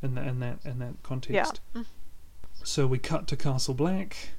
[0.03, 1.61] in, the, in that in that context.
[1.75, 1.83] Yeah.
[2.65, 4.31] So we cut to Castle Black,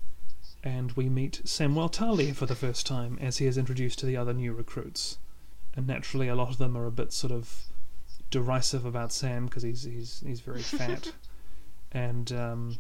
[0.64, 4.18] and we meet Samwell Tarly for the first time as he is introduced to the
[4.18, 5.18] other new recruits.
[5.76, 7.64] And naturally, a lot of them are a bit sort of
[8.32, 11.14] derisive about Sam because he's he's he's very fat,
[11.92, 12.78] and um,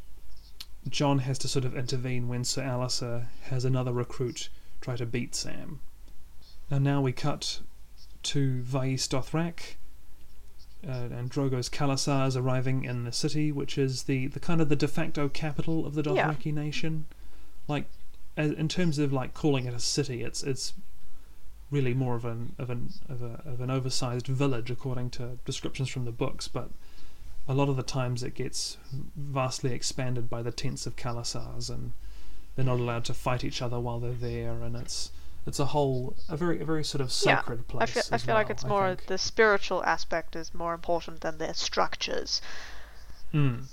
[0.90, 4.50] John has to sort of intervene when Sir Alliser has another recruit
[4.82, 5.80] try to beat Sam.
[6.72, 7.60] And now we cut
[8.24, 9.76] to Vaes Dothrak,
[10.88, 14.70] uh, and Drogo's Khalasar is arriving in the city, which is the, the kind of
[14.70, 16.32] the de facto capital of the Yeah.
[16.34, 17.06] Dothraki nation.
[17.70, 17.86] Like,
[18.36, 20.74] in terms of like calling it a city, it's it's
[21.72, 25.90] really more of an of an of, a, of an oversized village according to descriptions
[25.90, 26.70] from the books, but
[27.48, 28.78] a lot of the times it gets
[29.16, 31.92] vastly expanded by the tents of Khalasars, and
[32.56, 35.12] they're not allowed to fight each other while they're there, and it's
[35.46, 37.84] it's a whole a very a very sort of Yeah, sacred place.
[37.84, 41.54] I feel, I feel like it's more the spiritual aspect is more important than their
[41.54, 42.42] structures.
[43.34, 43.66] Mm.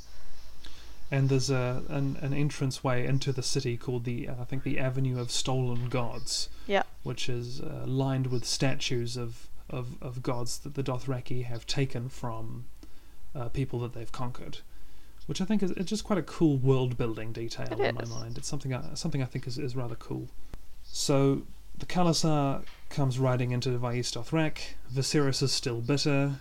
[1.11, 4.65] And there's a an, an entrance way into the city called the uh, I think
[4.65, 6.49] the Avenue of Stolen Gods.
[6.67, 6.83] Yeah.
[7.03, 12.09] Which is uh, lined with statues of, of, of gods that the Dothraki have taken
[12.09, 12.65] from
[13.35, 14.59] uh, people that they've conquered.
[15.27, 18.05] Which I think is it's just quite a cool world building detail It in my
[18.05, 18.39] mind.
[18.39, 20.29] It's something I, something I think is, is rather cool.
[20.85, 21.43] So
[21.79, 24.59] the Khalasar comes riding into Vaes Dothrak.
[24.93, 26.37] Viserys is still bitter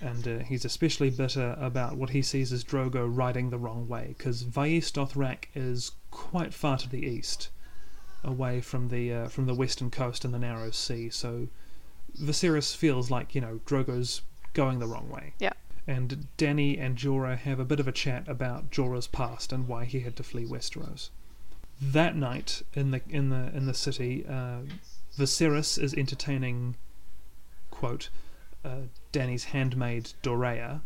[0.00, 4.14] and uh, he's especially bitter about what he sees as Drogo riding the wrong way,
[4.16, 7.50] because Vaes Dothrak is quite far to the east,
[8.24, 11.10] away from the uh, from the western coast and the narrow sea.
[11.10, 11.48] So
[12.18, 15.34] Viserys feels like you know Drogo's going the wrong way.
[15.38, 15.52] Yeah.
[15.86, 19.84] And Danny and Jorah have a bit of a chat about Jorah's past and why
[19.84, 21.10] he had to flee Westeros.
[21.80, 24.60] That night in the in the in the city, uh,
[25.16, 26.76] Viserys is entertaining,
[27.70, 28.10] quote,
[28.64, 30.80] uh, Danny's handmaid Doreah,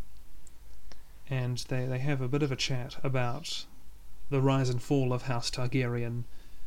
[1.28, 3.64] and they, they have a bit of a chat about
[4.30, 6.24] the rise and fall of House Targaryen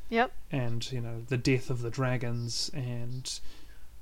[0.10, 0.32] Yep.
[0.52, 3.40] and you know the death of the dragons and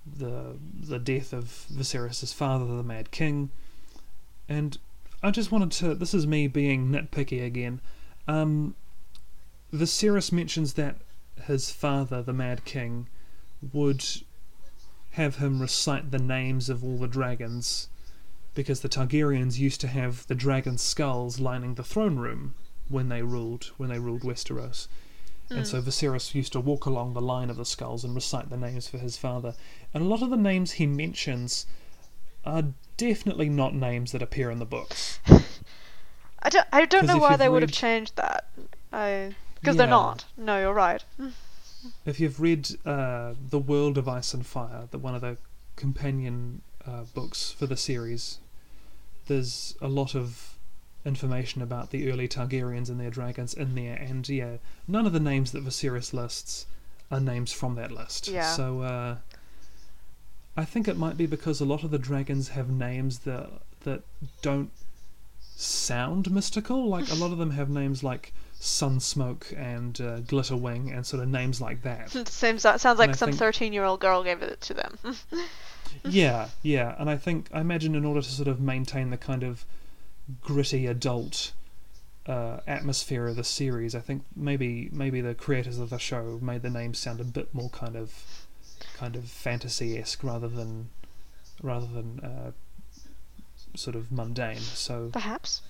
[0.05, 3.49] the the death of Viserys' father, the Mad King,
[4.47, 4.77] and
[5.23, 5.95] I just wanted to.
[5.95, 7.81] This is me being nitpicky again.
[8.27, 8.75] Um,
[9.73, 10.97] Viserys mentions that
[11.45, 13.07] his father, the Mad King,
[13.73, 14.05] would
[15.15, 17.87] have him recite the names of all the dragons
[18.53, 22.55] because the Targaryens used to have the dragon skulls lining the throne room
[22.89, 24.87] when they ruled when they ruled Westeros.
[25.49, 25.65] And hmm.
[25.65, 28.87] so Viserys used to walk along the line of the skulls and recite the names
[28.87, 29.53] for his father.
[29.93, 31.65] And a lot of the names he mentions
[32.43, 32.63] are
[32.97, 35.19] definitely not names that appear in the books.
[36.41, 38.49] I don't, I don't know why they would have changed that.
[38.91, 40.25] I because they're not.
[40.37, 41.03] No, you're right.
[42.05, 45.37] If you've read uh, The World of Ice and Fire, the, one of the
[45.75, 48.39] companion uh, books for the series,
[49.27, 50.57] there's a lot of
[51.05, 55.19] information about the early Targaryens and their dragons in there, and yeah, none of the
[55.19, 56.65] names that Viserys lists
[57.11, 58.27] are names from that list.
[58.27, 58.51] Yeah.
[58.51, 59.15] So uh,
[60.57, 63.49] I think it might be because a lot of the dragons have names that
[63.81, 64.01] that
[64.41, 64.71] don't
[65.55, 66.87] sound mystical.
[66.87, 71.29] Like a lot of them have names like Sunsmoke and uh, Glitterwing and sort of
[71.29, 72.09] names like that.
[72.27, 74.97] Seems sounds like I some thirteen-year-old girl gave it to them.
[76.03, 79.43] yeah, yeah, and I think I imagine in order to sort of maintain the kind
[79.43, 79.65] of
[80.41, 81.51] gritty adult
[82.27, 86.61] uh, atmosphere of the series, I think maybe maybe the creators of the show made
[86.61, 88.45] the names sound a bit more kind of
[88.95, 90.89] kind of fantasy esque rather than
[91.61, 92.51] rather than uh,
[93.75, 94.59] sort of mundane.
[94.59, 95.61] So Perhaps.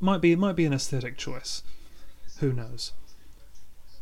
[0.00, 1.62] Might be might be an aesthetic choice.
[2.38, 2.92] Who knows?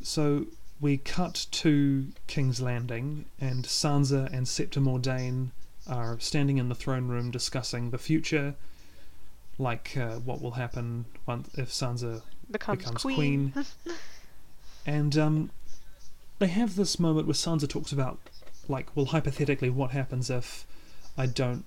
[0.03, 0.47] So
[0.81, 5.51] we cut to King's Landing, and Sansa and Septa Mordane
[5.89, 8.55] are standing in the throne room discussing the future,
[9.59, 13.53] like uh, what will happen once if Sansa Becomes, becomes queen.
[13.53, 13.65] queen.
[14.87, 15.51] and um,
[16.39, 18.19] they have this moment where Sansa talks about,
[18.69, 20.67] like, well, hypothetically, what happens if
[21.17, 21.65] I don't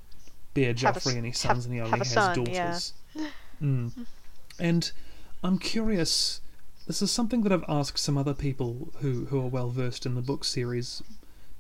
[0.54, 2.94] bear Have Joffrey any have- sons and he only has son, daughters?
[3.16, 3.28] yeah.
[3.62, 3.92] Mm.
[4.60, 4.92] And
[5.44, 6.42] I'm curious.
[6.88, 10.16] This is something that I've asked some other people who, who are well versed in
[10.16, 11.04] the book series,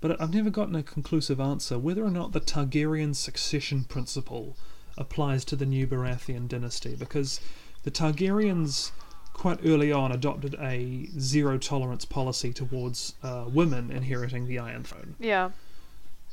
[0.02, 4.58] but I've never gotten a conclusive answer whether or not the Targaryen succession principle
[4.98, 7.40] applies to the new Baratheon dynasty, because
[7.84, 8.92] the Targaryens
[9.34, 15.16] quite early on adopted a zero tolerance policy towards uh, women inheriting the Iron Throne.
[15.20, 15.52] Yeah.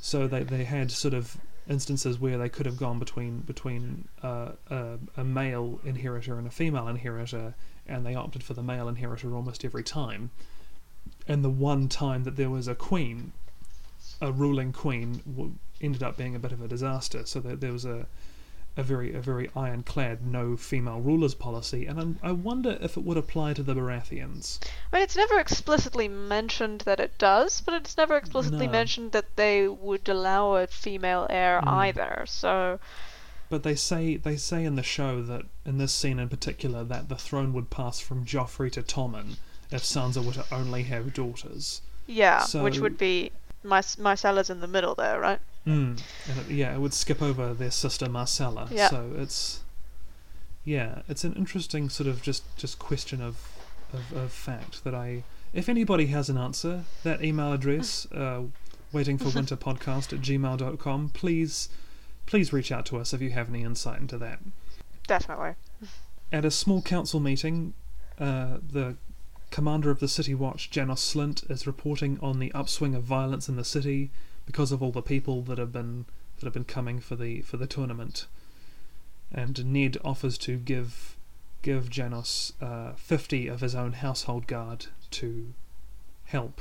[0.00, 1.36] So they, they had sort of
[1.68, 6.50] instances where they could have gone between between uh, a, a male inheritor and a
[6.50, 7.54] female inheritor,
[7.86, 10.30] and they opted for the male inheritor almost every time.
[11.28, 13.32] And the one time that there was a queen,
[14.20, 17.26] a ruling queen, w- ended up being a bit of a disaster.
[17.26, 18.06] So that there was a
[18.78, 23.04] a very a very ironclad no female rulers policy, and I'm, I wonder if it
[23.04, 24.58] would apply to the Baratheons.
[24.92, 28.72] I mean, it's never explicitly mentioned that it does, but it's never explicitly No.
[28.72, 31.68] mentioned that they would allow a female heir Mm.
[31.68, 32.24] either.
[32.28, 32.78] So,
[33.48, 37.08] But they say they say in the show that in this scene in particular that
[37.08, 39.36] the throne would pass from Joffrey to Tommen
[39.70, 41.80] if Sansa were to only have daughters.
[42.06, 43.32] yeah, which would be
[43.64, 45.40] my Myrcella's in the middle there, right?
[45.66, 46.00] Mm.
[46.28, 48.70] And it, yeah, it would skip over their sister Myrcella.
[48.70, 48.88] Yeah.
[48.88, 49.60] So it's
[50.64, 53.36] yeah, it's an interesting sort of just just question of,
[53.92, 58.42] of of fact that I if anybody has an answer, that email address, uh,
[58.92, 61.68] waiting for winter podcast at gmail.com, please
[62.26, 64.40] please reach out to us if you have any insight into that.
[65.06, 65.54] Definitely.
[66.32, 67.72] At a small council meeting,
[68.18, 68.96] uh, the
[69.52, 73.54] commander of the City Watch, Janos Slynt, is reporting on the upswing of violence in
[73.54, 74.10] the city
[74.46, 76.06] because of all the people that have been
[76.38, 78.26] that have been coming for the for the tournament.
[79.32, 81.16] And Ned offers to give
[81.62, 85.52] give Janos uh, fifty of his own household guard to
[86.24, 86.60] help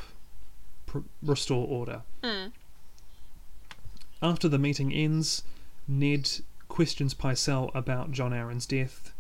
[0.86, 2.02] pr- restore order.
[2.24, 2.52] Mm.
[4.22, 5.44] After the meeting ends,
[5.88, 6.30] Ned
[6.68, 9.14] questions Pycelle about John Arryn's death,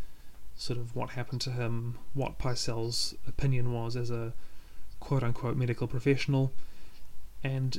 [0.58, 4.34] sort of what happened to him, what Pycelle's opinion was as a
[5.00, 6.52] quote unquote medical professional,
[7.44, 7.78] and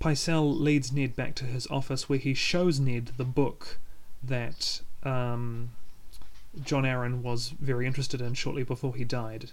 [0.00, 3.78] Pycelle leads Ned back to his office where he shows Ned the book
[4.22, 5.70] that um,
[6.64, 9.50] John Arryn was very interested in shortly before he died,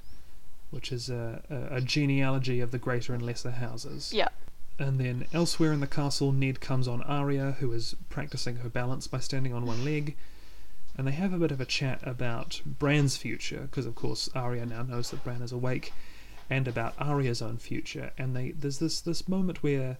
[0.71, 4.13] which is a, a, a genealogy of the greater and lesser houses.
[4.13, 4.29] Yeah.
[4.79, 9.07] And then elsewhere in the castle, Ned comes on Arya, who is practicing her balance
[9.07, 10.15] by standing on one leg,
[10.97, 14.65] and they have a bit of a chat about Bran's future, because of course Arya
[14.65, 15.93] now knows that Bran is awake,
[16.49, 18.11] and about Arya's own future.
[18.17, 19.97] And they there's this this moment where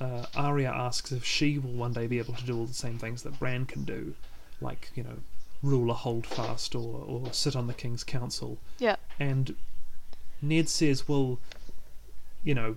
[0.00, 2.98] uh, Arya asks if she will one day be able to do all the same
[2.98, 4.14] things that Bran can do,
[4.60, 5.18] like you know,
[5.62, 8.58] rule a holdfast or or sit on the king's council.
[8.78, 8.96] Yeah.
[9.18, 9.54] And
[10.42, 11.38] Ned says, well,
[12.42, 12.76] you know,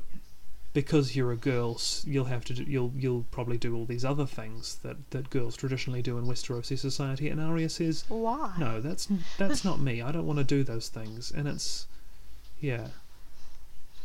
[0.73, 4.25] because you're a girl, you'll have to do, you'll you'll probably do all these other
[4.25, 7.29] things that, that girls traditionally do in Westerosi society.
[7.29, 8.53] And Arya says, Why?
[8.59, 10.01] no, that's that's not me.
[10.01, 11.31] I don't want to do those things.
[11.31, 11.87] And it's,
[12.61, 12.89] yeah.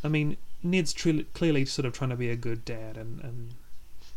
[0.02, 3.54] I mean, Ned's clearly sort of trying to be a good dad and and,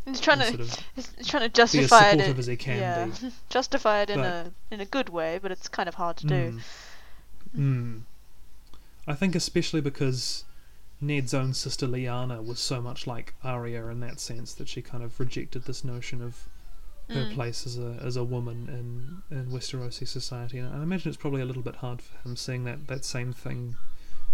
[0.04, 2.10] He's trying and to sort of he's trying to justify it.
[2.12, 3.32] supportive in- as he can yeah, be.
[3.48, 6.26] justify it in But- a in a good way, but it's kind of hard to
[6.26, 6.60] do.
[7.56, 7.58] Mm.
[7.58, 8.00] Mm.
[9.06, 10.44] I think especially because
[11.00, 15.02] Ned's own sister Lyanna was so much like Arya in that sense that she kind
[15.02, 16.44] of rejected this notion of
[17.08, 17.34] her Mm.
[17.34, 18.68] place as a as a woman
[19.30, 22.34] in in Westerosi society, and I imagine it's probably a little bit hard for him
[22.36, 23.76] seeing that that same thing,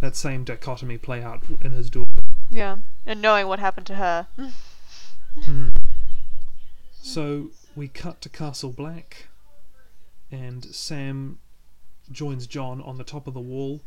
[0.02, 2.10] that same dichotomy play out in his daughter.
[2.50, 4.26] Yeah, and knowing what happened to her.
[5.38, 5.72] Mm.
[7.00, 9.28] So we cut to Castle Black,
[10.30, 11.38] and Sam
[12.10, 13.80] joins John on the top of the wall.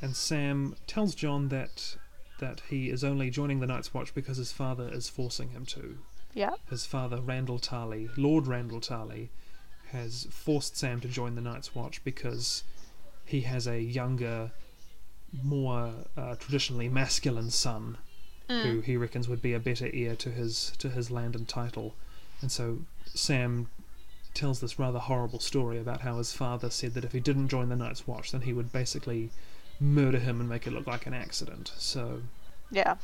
[0.00, 1.96] And Sam tells John that
[2.38, 5.98] that he is only joining the Night's Watch because his father is forcing him to.
[6.34, 6.54] Yeah.
[6.68, 9.28] His father, Randyll Tarly, Lord Randyll Tarly,
[9.90, 12.64] has forced Sam to join the Night's Watch because
[13.24, 14.52] he has a younger,
[15.42, 17.98] more uh, traditionally masculine son
[18.48, 18.62] Mm.
[18.62, 21.96] who he reckons would be a better heir to his to his land and title.
[22.40, 22.78] And so
[23.12, 23.68] Sam
[24.34, 27.70] tells this rather horrible story about how his father said that if he didn't join
[27.70, 29.30] the Night's Watch, then he would basically
[29.80, 31.72] murder him and make it look like an accident.
[31.76, 32.22] So
[32.70, 32.94] Yeah.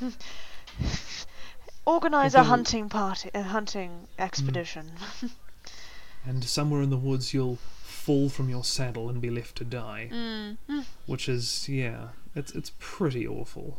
[1.84, 4.22] Organize a hunting party, a hunting Mm.
[4.24, 4.92] expedition.
[6.24, 7.58] and somewhere in the woods you'll
[8.04, 10.56] fall from your saddle and be left to die, Mm.
[10.68, 10.84] Mm.
[11.06, 13.78] which is yeah, it's it's pretty awful.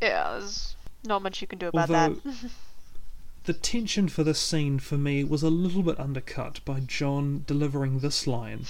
[0.00, 2.50] Yeah, there's not much you can do about Although that.
[3.44, 7.98] the tension for this scene for me was a little bit undercut by John delivering
[7.98, 8.66] this line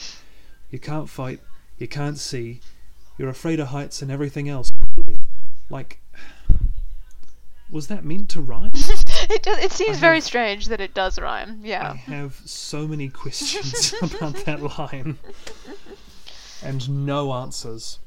[0.71, 1.41] You can't fight,
[1.79, 2.61] you can't see,
[3.19, 4.73] you're afraid of heights and everything else.
[5.69, 5.99] Like,
[7.71, 8.73] was that meant to rhyme?
[9.31, 11.61] it it seems very strange that it does rhyme.
[11.63, 11.93] Yeah.
[11.93, 15.19] I have so many questions about that line
[16.63, 17.99] and no answers.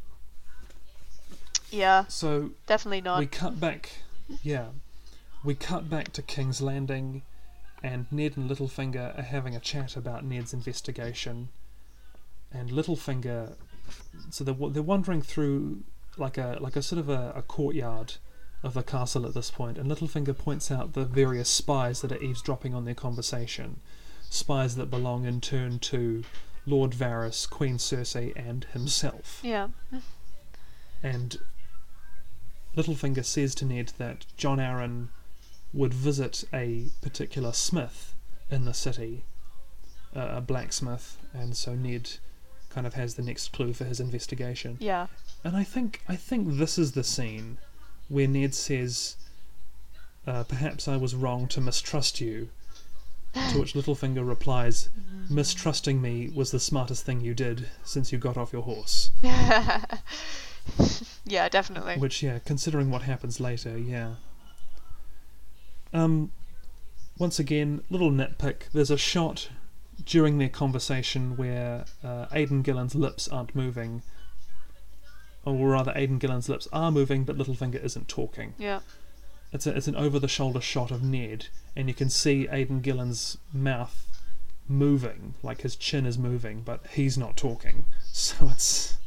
[1.72, 3.20] Yeah, So definitely not.
[3.20, 3.90] we cut back,
[4.44, 4.68] yeah,
[5.44, 7.24] we cut back to King's Landing,
[7.84, 11.50] and Ned and Littlefinger are having a chat about Ned's investigation.
[12.54, 13.56] And Littlefinger,
[14.30, 15.84] so they're they're wandering through
[16.18, 18.14] like a like a sort of a, a courtyard
[18.64, 22.22] of the castle at this point, and Littlefinger points out the various spies that are
[22.22, 23.80] eavesdropping on their conversation,
[24.30, 26.24] spies that belong in turn to
[26.66, 29.40] Lord Varys, Queen Cersei, and himself.
[29.44, 29.68] Yeah.
[31.04, 31.38] And
[32.76, 35.10] Littlefinger says to Ned that John Arryn
[35.74, 38.16] would visit a particular smith
[38.50, 39.24] in the city,
[40.16, 42.10] uh, a blacksmith, and so Ned
[42.70, 44.78] kind of has the next clue for his investigation.
[44.80, 45.08] Yeah.
[45.44, 47.58] And I think I think this is the scene
[48.08, 49.16] where Ned says,
[50.28, 52.50] uh, "Perhaps I was wrong to mistrust you."
[53.52, 54.90] To which Littlefinger replies,
[55.30, 59.12] "Mistrusting me was the smartest thing you did since you got off your horse."
[61.26, 61.98] yeah, definitely.
[61.98, 64.16] Which, yeah, considering what happens later, yeah.
[65.94, 66.32] Um,
[67.18, 68.70] once again, little nitpick.
[68.74, 69.50] There's a shot
[70.06, 74.02] during their conversation where uh, Aidan Gillen's lips aren't moving,
[75.46, 78.54] or rather, Aidan Gillen's lips are moving, but Littlefinger isn't talking.
[78.58, 78.80] Yeah.
[79.54, 84.06] It's a, it's an over-the-shoulder shot of Ned, and you can see Aidan Gillen's mouth
[84.68, 87.86] moving, like his chin is moving, but he's not talking.
[88.16, 88.98] So it's,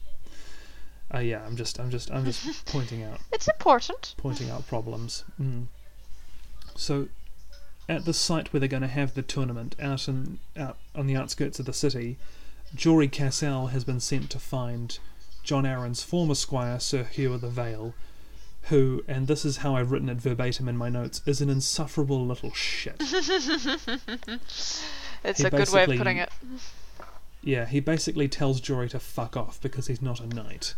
[1.14, 4.14] uh, yeah, I'm just, I'm just, I'm just pointing out It's important.
[4.18, 5.24] pointing out problems.
[5.40, 5.68] Mm.
[6.76, 7.08] So,
[7.88, 11.16] at the site where they're going to have the tournament, out in out on the
[11.16, 12.18] outskirts of the city,
[12.74, 14.98] Jory Cassel has been sent to find
[15.48, 17.94] John Arryn's former squire, Sir Hugh of the Vale,
[18.64, 22.26] who, and this is how I've written it verbatim in my notes, is an insufferable
[22.26, 23.00] little shit.
[25.24, 26.30] It's He a good way of putting it.
[27.42, 30.74] Yeah, he basically tells Jory to fuck off because he's not a knight.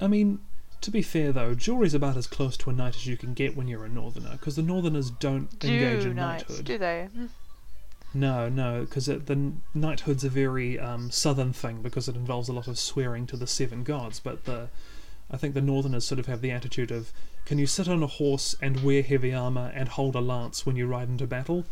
[0.00, 0.40] I mean,
[0.80, 3.56] to be fair though, Jory's about as close to a knight as you can get
[3.56, 6.66] when you're a northerner, because the northerners don't engage Do in knights, knighthood.
[6.66, 7.08] do they?
[8.14, 12.66] No, no, because the knighthood's a very um, southern thing because it involves a lot
[12.66, 14.18] of swearing to the seven gods.
[14.18, 14.68] But the,
[15.30, 17.12] I think the northerners sort of have the attitude of,
[17.44, 20.74] can you sit on a horse and wear heavy armor and hold a lance when
[20.76, 21.64] you ride into battle?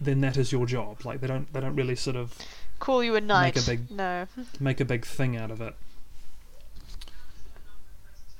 [0.00, 1.04] Then that is your job.
[1.04, 2.36] Like they don't, they don't really sort of
[2.78, 3.56] Call you a knight.
[3.56, 4.26] a big- No.
[4.60, 5.74] make a big thing out of it.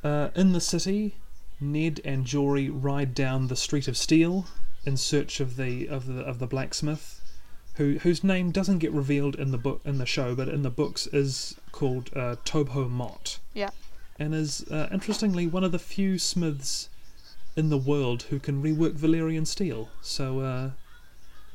[0.04, 1.16] Uh, in the city,
[1.60, 4.46] Ned and Jory ride down the Street of Steel
[4.84, 7.15] in search of the of the of the blacksmith,
[7.76, 10.70] who whose name doesn't get revealed in the book in the show, but in the
[10.70, 13.38] books is called uh, Tobho Mott.
[13.54, 13.70] Yeah.
[14.18, 16.88] and is uh, interestingly one of the few smiths
[17.54, 19.88] in the world who can rework Valyrian steel.
[20.02, 20.40] So.
[20.40, 20.70] Uh,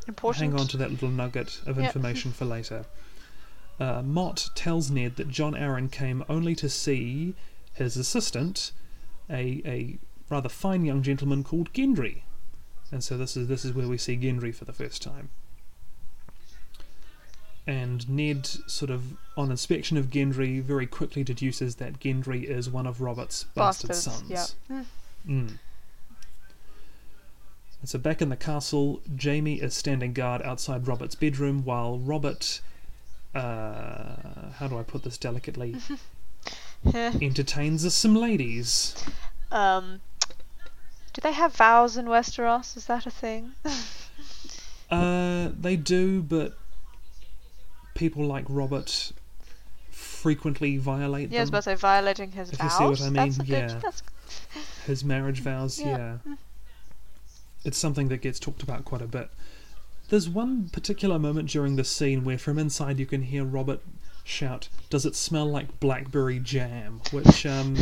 [0.08, 0.52] Important.
[0.52, 1.86] Hang on to that little nugget of Yep.
[1.86, 2.86] information for later.
[3.80, 7.36] Uh, Mott tells Ned that John Arryn came only to see
[7.76, 8.72] his assistant,
[9.30, 9.98] a, a
[10.28, 12.24] rather fine young gentleman called Gendry.
[12.92, 15.30] And so this is this is where we see Gendry for the first time.
[17.68, 19.04] And Ned, sort of
[19.38, 24.18] on inspection of Gendry, very quickly deduces that Gendry is one of Robert's bastard Bastards.
[24.28, 24.56] sons.
[24.70, 24.76] Yeah.
[24.78, 24.86] Mm.
[25.28, 25.58] Mm.
[27.82, 32.62] And so back in the castle, Jaime is standing guard outside Robert's bedroom while Robert,
[33.36, 35.76] uh, how do I put this delicately,
[36.94, 38.96] entertains some ladies.
[39.52, 40.02] um.
[41.14, 42.78] Do they have vows in Westeros?
[42.78, 43.52] Is that a thing?
[44.90, 46.58] Uh, they do, but
[48.02, 49.12] people like Robert
[49.92, 51.60] frequently violate was them.
[51.60, 53.48] to say violating his If you see what I That's mean, good.
[53.48, 53.80] yeah.
[53.80, 54.02] That's,
[54.88, 56.18] His marriage vows, Yeah.
[56.26, 56.36] yeah.
[57.64, 59.30] It's something that gets talked about quite a bit.
[60.10, 63.82] There's one particular moment during the scene where from inside you can hear Robert
[64.24, 67.02] shout, Does it smell like blackberry jam?
[67.12, 67.78] Which um,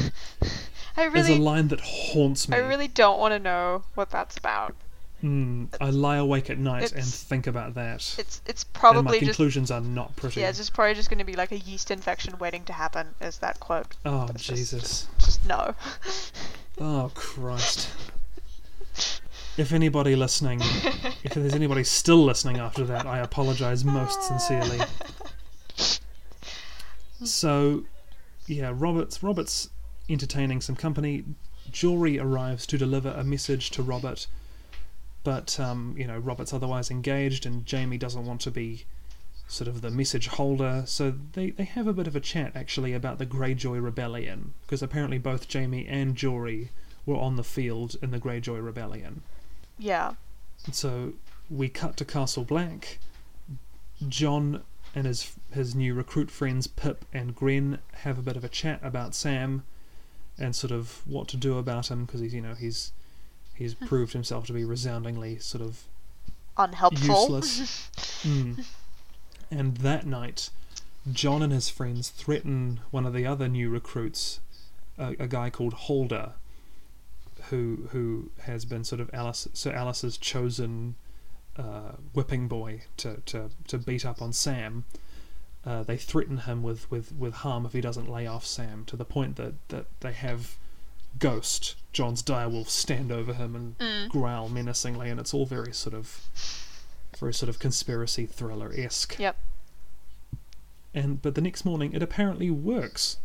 [0.97, 2.57] I is a line that haunts me.
[2.57, 4.75] I really don't want to know what that's about.
[5.23, 8.15] Mm, I lie awake at night and think about that.
[8.17, 10.39] It's it's and my probably just conclusions are not pretty.
[10.39, 13.07] yeah, it's just probably just going to be like a yeast infection waiting to happen.
[13.19, 13.95] Is that quote?
[14.05, 15.07] oh, just- Jesus.
[15.19, 15.75] Just no.
[16.81, 17.89] Oh, Christ.
[19.57, 24.79] If anybody listening, if there's anybody still listening after that, I apologize most sincerely.
[27.23, 27.83] So,
[28.47, 29.69] yeah, Robert's Robert's
[30.07, 31.25] entertaining some company.
[31.69, 34.27] Jory arrives to deliver a message to Robert,
[35.23, 38.85] but um, you know Robert's otherwise engaged, and Jaime doesn't want to be
[39.47, 40.83] sort of the message holder.
[40.85, 44.81] So they they have a bit of a chat actually about the Greyjoy Rebellion, because
[44.81, 46.69] apparently both Jaime and Jory
[47.05, 49.21] were on the field in the Greyjoy Rebellion.
[49.77, 50.13] Yeah.
[50.65, 51.13] And so
[51.49, 52.99] we cut to Castle Black.
[54.07, 54.63] John
[54.95, 58.79] and his his new recruit friends Pyp and Grenn have a bit of a chat
[58.83, 59.63] about Sam
[60.37, 62.91] and sort of what to do about him because he's you know he's
[63.59, 65.83] he's proved himself to be resoundingly sort of
[66.57, 67.07] Unhelpful.
[67.07, 67.89] useless.
[68.23, 68.65] Mm.
[69.51, 70.49] And that night,
[71.11, 74.39] John and his friends threaten one of the other new recruits,
[74.97, 76.33] a, a guy called Halder,
[77.49, 80.95] who who has been sort of Alliser Sir Alliser's chosen
[81.57, 84.85] uh, whipping boy to, to, to beat up on Sam.
[85.65, 88.95] uh, they threaten him with, with, with harm if he doesn't lay off Sam, to
[88.95, 90.55] the point that, that they have
[91.17, 94.09] Ghost, John's direwolf, stand over him and Mm.
[94.09, 96.21] growl menacingly, and it's all very sort of
[97.17, 99.17] very sort of conspiracy thriller esque.
[99.19, 99.35] Yep.
[100.93, 103.17] And but the next morning, it apparently works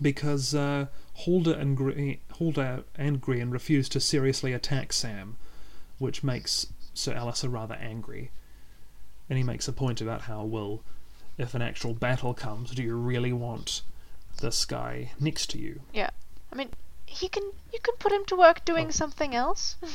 [0.00, 5.36] because uh, Halder and Gre- Halder and Grenn refuse to seriously attack Sam,
[5.98, 8.30] which makes Sir Alistair rather angry.
[9.30, 10.82] And he makes a point about how, well,
[11.38, 13.82] if an actual battle comes, do you really want
[14.40, 15.80] this guy next to you?
[15.94, 16.10] Yeah,
[16.52, 16.68] I mean,
[17.06, 17.44] he can.
[17.72, 18.90] You can put him to work doing Oh.
[18.90, 19.76] something else.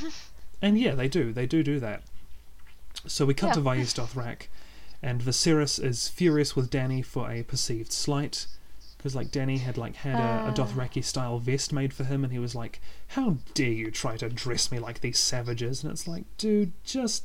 [0.62, 1.32] And yeah, they do.
[1.32, 2.03] They do do that.
[3.07, 3.53] So we cut Yeah.
[3.53, 4.47] to Vaes Dothrak,
[5.01, 8.45] and Viserys is furious with Danny for a perceived slight.
[8.97, 10.53] Because like Danny had like had a, a Ah.
[10.53, 12.82] Dothraki style vest made for him, and he was like,
[13.16, 17.24] "How dare you try to dress me like these savages?" And it's like, dude, just,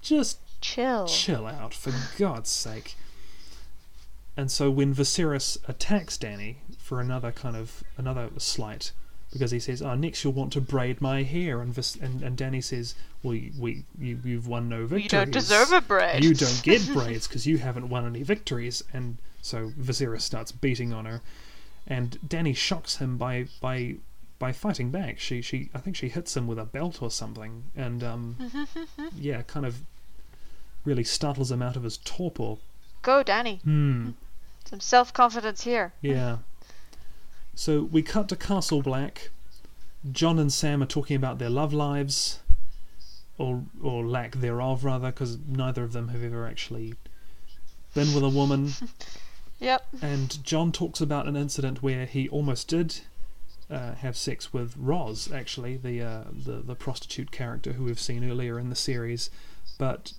[0.00, 1.06] just Chill.
[1.06, 2.94] chill out for God's sake.
[4.36, 8.92] And so when Viserys attacks Danny for another kind of another slight,
[9.32, 12.36] because he says, "Oh, next you'll want to braid my hair," and Vis- and, and
[12.36, 15.04] Danny says, "Well, you, we you you've won no victories.
[15.04, 16.22] You don't deserve a braid.
[16.22, 20.92] You don't get braids because you haven't won any victories." And so Viserys starts beating
[20.92, 21.22] on her,
[21.86, 23.96] and Danny shocks him by by
[24.38, 25.18] by fighting back.
[25.18, 28.36] She she I think she hits him with a belt or something, and um
[29.16, 29.80] yeah, kind of
[30.84, 32.56] really startles him out of his torpor.
[33.00, 33.60] Go, Danny.
[33.64, 34.10] Hmm.
[34.66, 35.92] Some self confidence here.
[36.02, 36.38] Yeah.
[37.54, 39.30] So we cut to Castle Black.
[40.10, 42.40] John and Sam are talking about their love lives,
[43.38, 46.94] or or lack thereof, rather, because neither of them have ever actually
[47.94, 48.72] been with a woman.
[49.60, 49.86] Yep.
[50.02, 53.00] And John talks about an incident where he almost did
[53.70, 58.28] uh, have sex with Ros, actually, the, uh, the the prostitute character who we've seen
[58.28, 59.30] earlier in the series,
[59.78, 60.12] but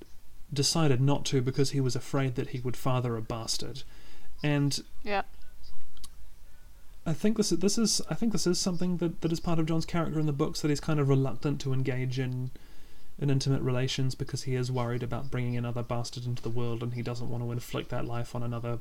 [0.52, 3.84] decided not to because he was afraid that he would father a bastard.
[4.42, 5.24] And Yeah.
[7.06, 9.60] I think this is, this is I think this is something that, that is part
[9.60, 12.52] of John's character in the books that he's kind of reluctant to engage in
[13.18, 16.96] in intimate relations because he is worried about bringing another bastard into the world and
[16.96, 18.80] he doesn't want to inflict that life on another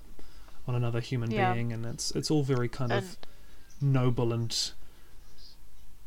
[0.67, 1.53] on another human Yeah.
[1.53, 3.17] being and it's it's all very kind And of
[3.81, 4.71] noble and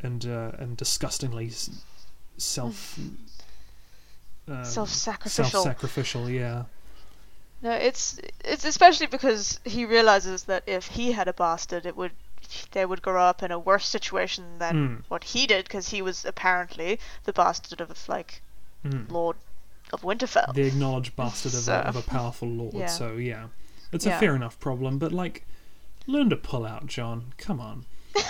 [0.01, 1.51] and uh, and disgustingly
[2.37, 2.99] self
[4.49, 5.45] uh, self-sacrificial.
[5.49, 6.63] self-sacrificial yeah
[7.61, 12.11] No, it's it's especially because he realizes that if he had a bastard, it would
[12.71, 15.03] they would grow up in a worse situation than Mm.
[15.09, 18.41] what he did because he was apparently the bastard of like
[18.85, 19.11] Mm.
[19.11, 19.37] Lord
[19.91, 20.53] of Winterfell.
[20.53, 22.75] the acknowledged bastard of, a, of a powerful lord.
[22.75, 22.85] Yeah.
[22.87, 23.47] So yeah,
[23.91, 24.19] it's a Yeah.
[24.19, 24.99] fair enough problem.
[24.99, 25.45] But like,
[26.05, 27.33] learn to pull out, John.
[27.37, 27.85] Come on.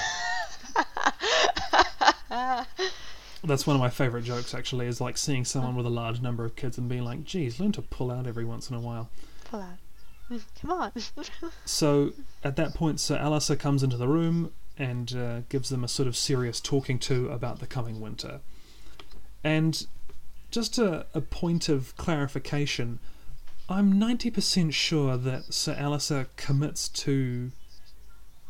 [3.44, 4.54] That's one of my favorite jokes.
[4.54, 7.60] Actually, is like seeing someone with a large number of kids and being like, "Geez,
[7.60, 9.10] learn to pull out every once in a while."
[9.46, 9.78] Pull out.
[10.62, 10.92] Come on.
[11.66, 12.14] So
[12.44, 16.08] at that point, Sir Alistair comes into the room and uh, gives them a sort
[16.08, 18.42] of serious talking to about the coming winter.
[19.44, 19.86] And
[20.52, 23.00] just a, a point of clarification,
[23.70, 27.52] I'm 90% sure that Sir Alistair commits to,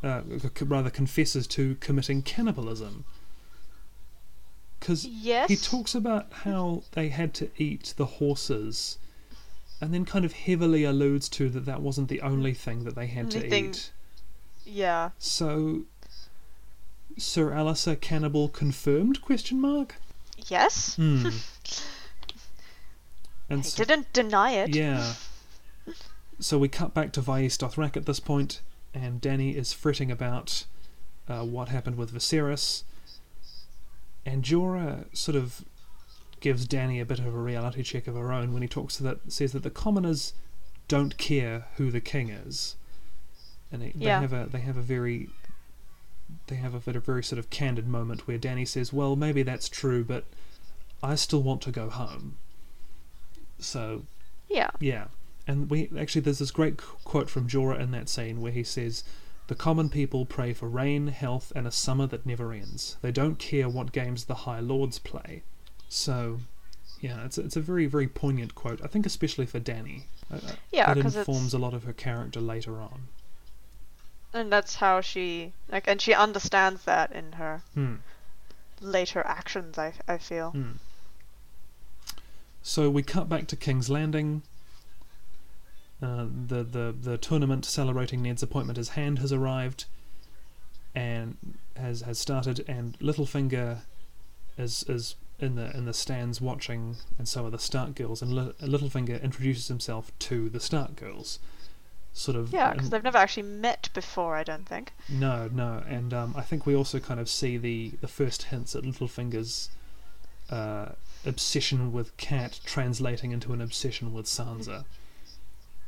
[0.03, 0.21] uh,
[0.61, 3.05] rather confesses to committing cannibalism.
[4.79, 5.49] Because yes.
[5.49, 8.97] he talks about how they had to eat the horses,
[9.81, 13.07] and then kind of heavily alludes to that that wasn't the only thing that they
[13.07, 13.91] had to eat.
[14.65, 15.11] Yeah.
[15.17, 15.83] So,
[17.17, 19.21] Sir Alliser cannibal confirmed?
[19.21, 19.95] Question mark.
[20.47, 20.95] Yes.
[20.95, 21.29] Hmm.
[23.49, 24.75] and He so, didn't deny it.
[24.75, 25.13] yeah.
[26.39, 28.61] So we cut back to Vaes Dothrak at this point,
[28.93, 30.65] and Danny is fretting about
[31.27, 32.83] uh, what happened with Viserys.
[34.27, 35.63] And Jorah sort of
[36.41, 39.03] gives Danny a bit of a reality check of her own when he talks to
[39.03, 40.33] that says that the commoners
[40.89, 42.75] don't care who the king is,
[43.71, 44.19] and they, Yeah.
[44.19, 45.29] they have a they have a very
[46.47, 49.43] they have a, bit of very sort of candid moment where Danny says, "Well, maybe
[49.43, 50.25] that's true, but
[51.01, 52.37] I still want to go home."
[53.59, 54.03] So
[54.49, 54.71] Yeah.
[54.81, 55.05] yeah,
[55.47, 58.63] and we actually there's this great qu- quote from Jorah in that scene where he
[58.63, 59.03] says,
[59.47, 62.97] "The common people pray for rain, health, and a summer that never ends.
[63.01, 65.43] They don't care what games the High Lords play."
[65.89, 66.39] So,
[66.99, 68.81] yeah, it's a, it's a very very poignant quote.
[68.83, 70.07] I think especially for Danny.
[70.31, 73.07] Uh, uh, Yeah, it informs it's- a lot of her character later on.
[74.33, 77.95] And that's how she like, and she understands that in her Hmm.
[78.81, 79.77] later actions.
[79.77, 80.51] I I feel.
[80.51, 80.71] Hmm.
[82.61, 84.41] So we cut back to King's Landing.
[86.01, 89.85] Uh, the, the the tournament celebrating Ned's appointment as Hand has arrived,
[90.93, 91.37] and
[91.75, 93.79] has has started, and Littlefinger
[94.57, 98.21] is is in the in the stands watching, and so are the Stark girls.
[98.21, 101.39] And Li- Littlefinger introduces himself to the Stark girls,
[102.13, 102.53] sort of.
[102.53, 104.93] Yeah, because they've never actually met before, I don't think.
[105.09, 108.75] no, no, and um, I think we also kind of see the the first hints
[108.75, 109.69] at Littlefinger's
[110.51, 110.89] uh,
[111.25, 114.85] obsession with Cat translating into an obsession with Sansa.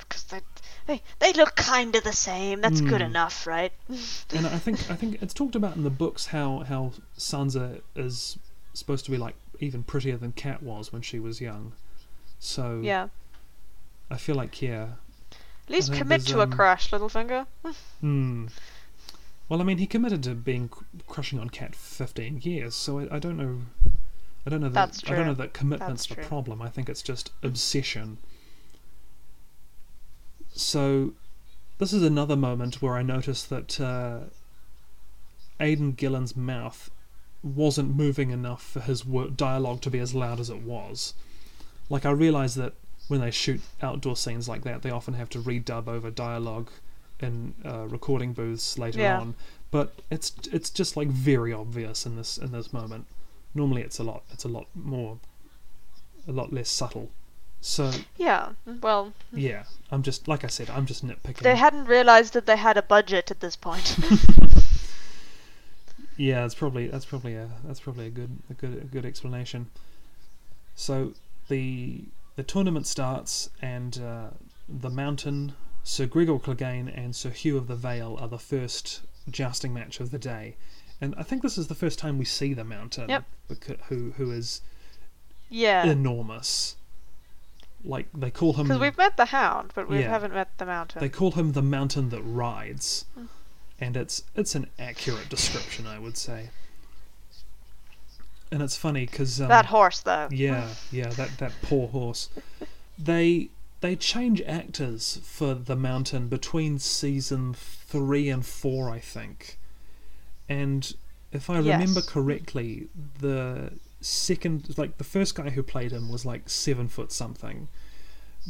[0.10, 0.41] Because they,
[0.88, 2.62] they, they look kind of the same.
[2.62, 3.07] That's good Hmm.
[3.07, 3.72] enough, right?
[4.36, 8.38] and I think I think it's talked about in the books how how Sansa is
[8.74, 11.74] supposed to be like even prettier than Cat was when she was young.
[12.39, 13.10] So Yeah.
[14.10, 14.88] I feel like yeah.
[15.68, 17.45] At least commit to um, a crush, Littlefinger.
[18.01, 18.47] Hmm.
[19.47, 23.16] Well, I mean, he committed to being cr- crushing on Cat fifteen years, so I,
[23.16, 23.62] I don't know.
[24.45, 24.93] I don't know that.
[24.93, 26.24] That's I don't know that commitment's the true.
[26.24, 26.62] problem.
[26.62, 28.18] I think it's just obsession.
[30.60, 31.14] So,
[31.78, 34.20] this is another moment where I noticed that uh,
[35.60, 36.89] Aidan Gillen's mouth
[37.41, 39.01] wasn't moving enough for his
[39.36, 41.14] dialogue to be as loud as it was.
[41.89, 42.74] Like I realise that
[43.07, 46.70] when they shoot outdoor scenes like that, they often have to redub over dialogue
[47.22, 49.20] in uh, recording booths later Yeah.
[49.20, 49.36] on.
[49.72, 53.05] But it's it's just like very obvious in this in this moment.
[53.55, 55.20] Normally, it's a lot it's a lot more,
[56.28, 57.12] a lot less subtle.
[57.62, 58.53] So Yeah.
[58.66, 61.39] Well, yeah, I'm just like I said, I'm just nitpicking.
[61.41, 63.97] they hadn't realized that they had a budget at this point.
[66.20, 69.70] Yeah, that's probably that's probably a that's probably a good a good a good explanation.
[70.76, 71.14] So
[71.47, 72.03] the
[72.36, 74.28] the tournament starts, and uh,
[74.68, 75.53] the Mountain,
[75.84, 79.01] Sir Gregor Clegane, and Sir Hugh of the Vale are the first
[79.32, 80.57] jousting match of the day,
[80.99, 83.24] and I think this is the first time we see the Mountain, Yep.
[83.88, 84.62] who who is
[85.49, 85.86] yeah.
[85.86, 86.76] enormous.
[87.84, 90.09] Like they call him, Because we've met the Hound, but we Yeah.
[90.09, 90.99] haven't met the Mountain.
[90.99, 93.05] they call him the Mountain that rides,
[93.80, 96.49] and it's it's an accurate description, I would say.
[98.51, 100.27] And it's funny because um, that horse, though.
[100.32, 102.30] yeah, yeah, that that poor horse.
[102.97, 103.49] They
[103.82, 109.57] they change actors for the mountain between season three and four, I think.
[110.49, 110.93] And
[111.32, 112.88] if I remember correctly,
[113.19, 113.71] the
[114.01, 117.67] second, like the first guy who played him was like seven foot something,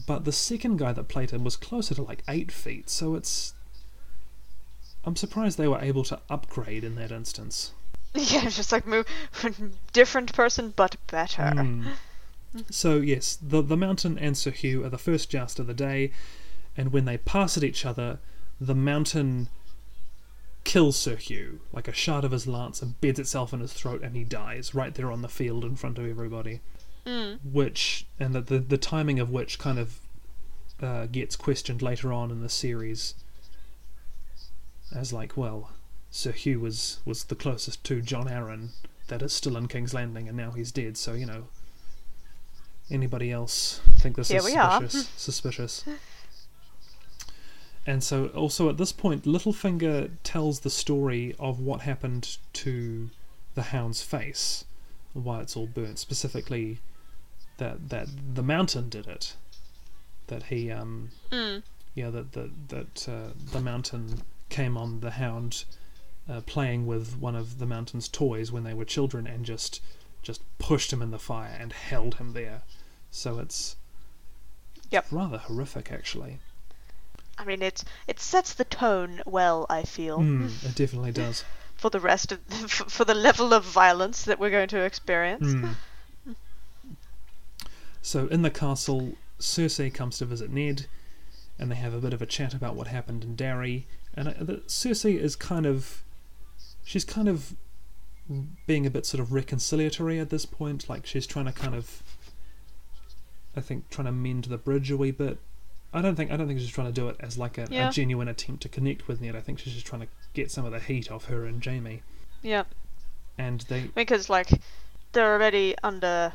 [0.05, 2.89] but the second guy that played him was closer to like eight feet.
[2.89, 3.53] So it's.
[5.05, 7.71] I'm surprised they were able to upgrade in that instance.
[8.15, 9.05] Yeah, just like move
[9.93, 11.43] different person but better.
[11.43, 11.85] Mm.
[12.71, 16.11] So yes, the the mountain and Sir Hugh are the first joust of the day,
[16.75, 18.17] and when they pass at each other,
[18.59, 19.49] the mountain
[20.69, 24.15] kills Sir Hugh like a shard of his lance embeds itself in his throat, and
[24.15, 26.61] he dies right there on the field in front of everybody.
[27.07, 27.39] Mm.
[27.43, 29.99] Which and the the, the timing of which kind of
[30.79, 33.15] uh, gets questioned later on in the series,
[34.95, 35.71] as like well,
[36.11, 38.69] Sir Hugh was was the closest to John Arryn
[39.07, 40.97] that is still in King's Landing, and now he's dead.
[40.97, 41.47] So you know,
[42.91, 44.81] anybody else think this Here is we are.
[44.81, 45.09] suspicious?
[45.17, 45.85] suspicious.
[47.89, 53.09] And so, also at this point, Littlefinger tells the story of what happened to
[53.55, 54.63] the Hound's face,
[55.13, 55.97] why it's all burnt.
[55.97, 56.77] Specifically,
[57.57, 59.33] that that the Mountain did it.
[60.27, 61.63] That he um Mm.
[61.95, 65.65] yeah that that that uh, the Mountain came on the Hound
[66.29, 69.81] uh, playing with one of the Mountain's toys when they were children and just
[70.21, 72.61] just pushed him in the fire and held him there.
[73.09, 73.77] So it's
[74.91, 75.07] Yep.
[75.09, 76.37] rather horrific actually.
[77.39, 79.65] I mean, it's it sets the tone well.
[79.69, 81.43] I feel Mm, it definitely does.
[81.75, 85.47] for the rest of for, for the level of violence that we're going to experience.
[85.47, 85.75] Mm.
[88.01, 90.87] So in the castle, Cersei comes to visit Ned,
[91.57, 93.87] and they have a bit of a chat about what happened in Derry.
[94.13, 96.03] And uh, the, Cersei is kind of,
[96.83, 97.55] she's kind of
[98.67, 100.89] being a bit sort of reconciliatory at this point.
[100.89, 102.03] Like she's trying to kind of,
[103.55, 105.39] I think, trying to mend the bridge a wee bit.
[105.93, 107.89] I don't think I don't think she's trying to do it as like a, Yeah.
[107.89, 109.35] a genuine attempt to connect with Ned.
[109.35, 112.03] I think she's just trying to get some of the heat off her and Jaime.
[112.43, 112.63] Yeah,
[113.37, 114.49] And they because like
[115.11, 116.33] they're already under,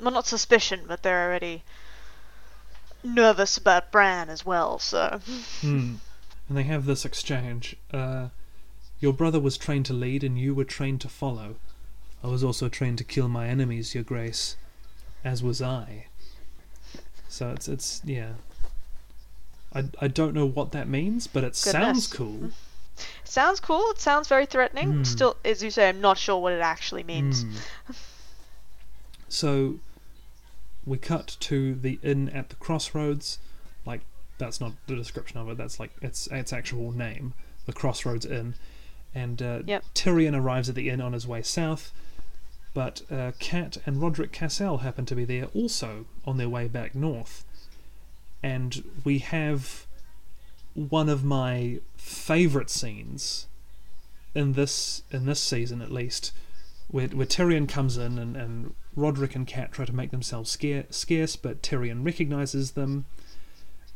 [0.00, 1.62] well, not suspicion, but they're already
[3.02, 4.78] nervous about Bran as well.
[4.78, 5.20] So
[5.60, 5.94] Hmm.
[6.48, 7.76] And they have this exchange.
[7.92, 8.28] Uh,
[9.00, 11.56] your brother was trained to lead, and you were trained to follow.
[12.22, 14.56] I was also trained to kill my enemies, Your Grace,
[15.24, 16.06] as was I.
[17.28, 18.34] So it's it's yeah.
[19.76, 22.12] I I don't know what that means, but it sounds Goodness.
[22.12, 22.50] cool.
[23.24, 23.90] sounds cool.
[23.90, 24.92] It sounds very threatening.
[24.94, 25.06] Mm.
[25.06, 27.42] Still, as you say, I'm not sure what it actually means.
[27.42, 27.92] Hmm.
[29.28, 29.80] So
[30.86, 33.38] we cut to the inn at the crossroads.
[33.84, 34.02] Like
[34.38, 35.56] that's not the description of it.
[35.56, 37.34] That's like its its actual name,
[37.66, 38.54] the Crossroads Inn.
[39.14, 39.84] And uh, Yep.
[39.94, 41.92] Tyrion arrives at the inn on his way south.
[42.74, 46.94] But uh, Cat and Rodrik Cassel happen to be there also on their way back
[46.94, 47.44] north.
[48.46, 49.86] And we have
[50.74, 53.48] one of my favourite scenes
[54.36, 56.30] in this in this season at least,
[56.86, 60.84] where, where Tyrion comes in and, and Rodrik and Cat try to make themselves scare,
[60.90, 63.06] scarce, but Tyrion recognizes them,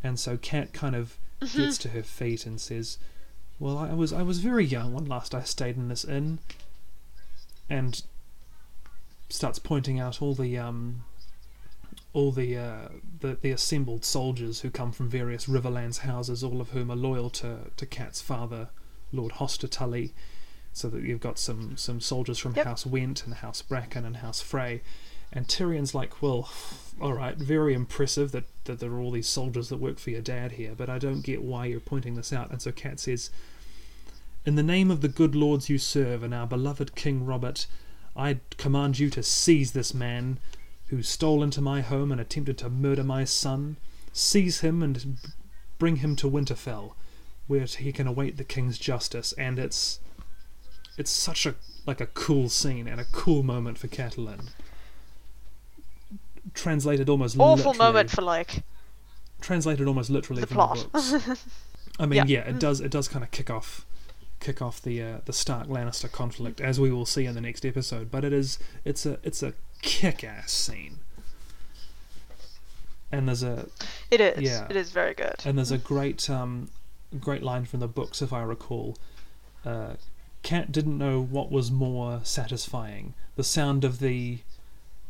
[0.03, 1.17] and so Cat kind of
[1.55, 2.99] gets to her feet and says,
[3.61, 6.41] "Well, I was I was very young when last I stayed in this inn,"
[7.69, 8.03] and
[9.29, 11.05] starts pointing out all the um
[12.13, 12.89] all the uh,
[13.21, 17.31] the the assembled soldiers who come from various Riverlands houses, all of whom are loyal
[17.31, 18.69] to to Cat's father,
[19.13, 20.13] Lord Hoster Tully.
[20.73, 22.65] So that you've got some some soldiers from Yep.
[22.65, 24.83] House Whent and House Bracken and House Frey,
[25.33, 26.49] and Tyrion's like, well,
[27.01, 30.23] all right, very impressive that that there are all these soldiers that work for your
[30.23, 32.51] dad here, but I don't get why you're pointing this out.
[32.51, 33.31] And so Cat says,
[34.47, 37.67] in the name of the good lords you serve and our beloved King Robert,
[38.17, 40.39] I command you to seize this man
[40.91, 43.77] who stole into my home and attempted to murder my son.
[44.13, 45.17] Seize him and
[45.79, 46.93] bring him to Winterfell,
[47.47, 49.33] where he can await the king's justice.
[49.39, 50.01] And it's
[50.99, 51.55] it's such a
[51.87, 54.49] like a cool scene and a cool moment for Catelyn.
[56.55, 58.63] Translated almost Awful literally, moment for like
[59.41, 60.77] translated almost literally the from plot.
[60.93, 61.47] the books.
[61.99, 62.25] I mean, Yeah.
[62.27, 62.81] yeah, it does.
[62.81, 63.87] It does kind of kick off,
[64.41, 67.65] kick off the uh, the Stark Lannister conflict, as we will see in the next
[67.65, 68.11] episode.
[68.11, 69.53] But it is it's a it's a
[69.83, 70.99] kick-ass scene,
[73.11, 73.67] and there's a
[74.11, 74.41] it is.
[74.43, 74.67] Yeah.
[74.69, 75.37] It is very good.
[75.45, 76.71] and there's a great um
[77.19, 78.97] great line from the books, if I recall.
[79.65, 79.95] Uh,
[80.43, 84.39] Cat didn't know what was more satisfying: the sound of the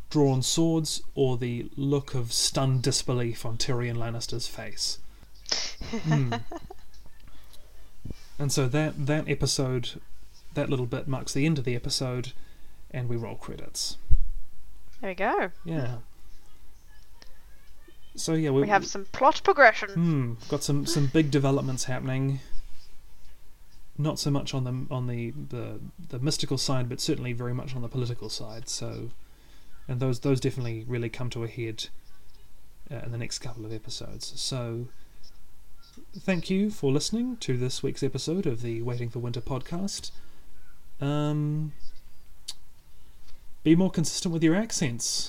[0.08, 4.98] drawn swords or the look of stunned disbelief on Tyrion Lannister's face.
[6.04, 6.34] Hmm.
[8.40, 10.00] And so that that episode,
[10.54, 12.32] that little bit marks the end of the episode,
[12.90, 13.98] and we roll credits.
[15.00, 15.50] There we go.
[15.64, 15.96] Yeah.
[18.16, 19.90] So yeah, we, We have some plot progression.
[19.90, 22.40] Hmm, got some some big developments happening.
[23.96, 25.80] Not so much on the on the, the
[26.10, 28.68] the mystical side, but certainly very much on the political side.
[28.68, 29.10] So,
[29.88, 31.86] and those those definitely really come to a head
[32.90, 34.32] uh, in the next couple of episodes.
[34.40, 34.88] So,
[36.18, 40.10] thank you for listening to this week's episode of the Waiting for Winter podcast.
[41.00, 41.72] Um,
[43.62, 45.28] be more consistent with your accents.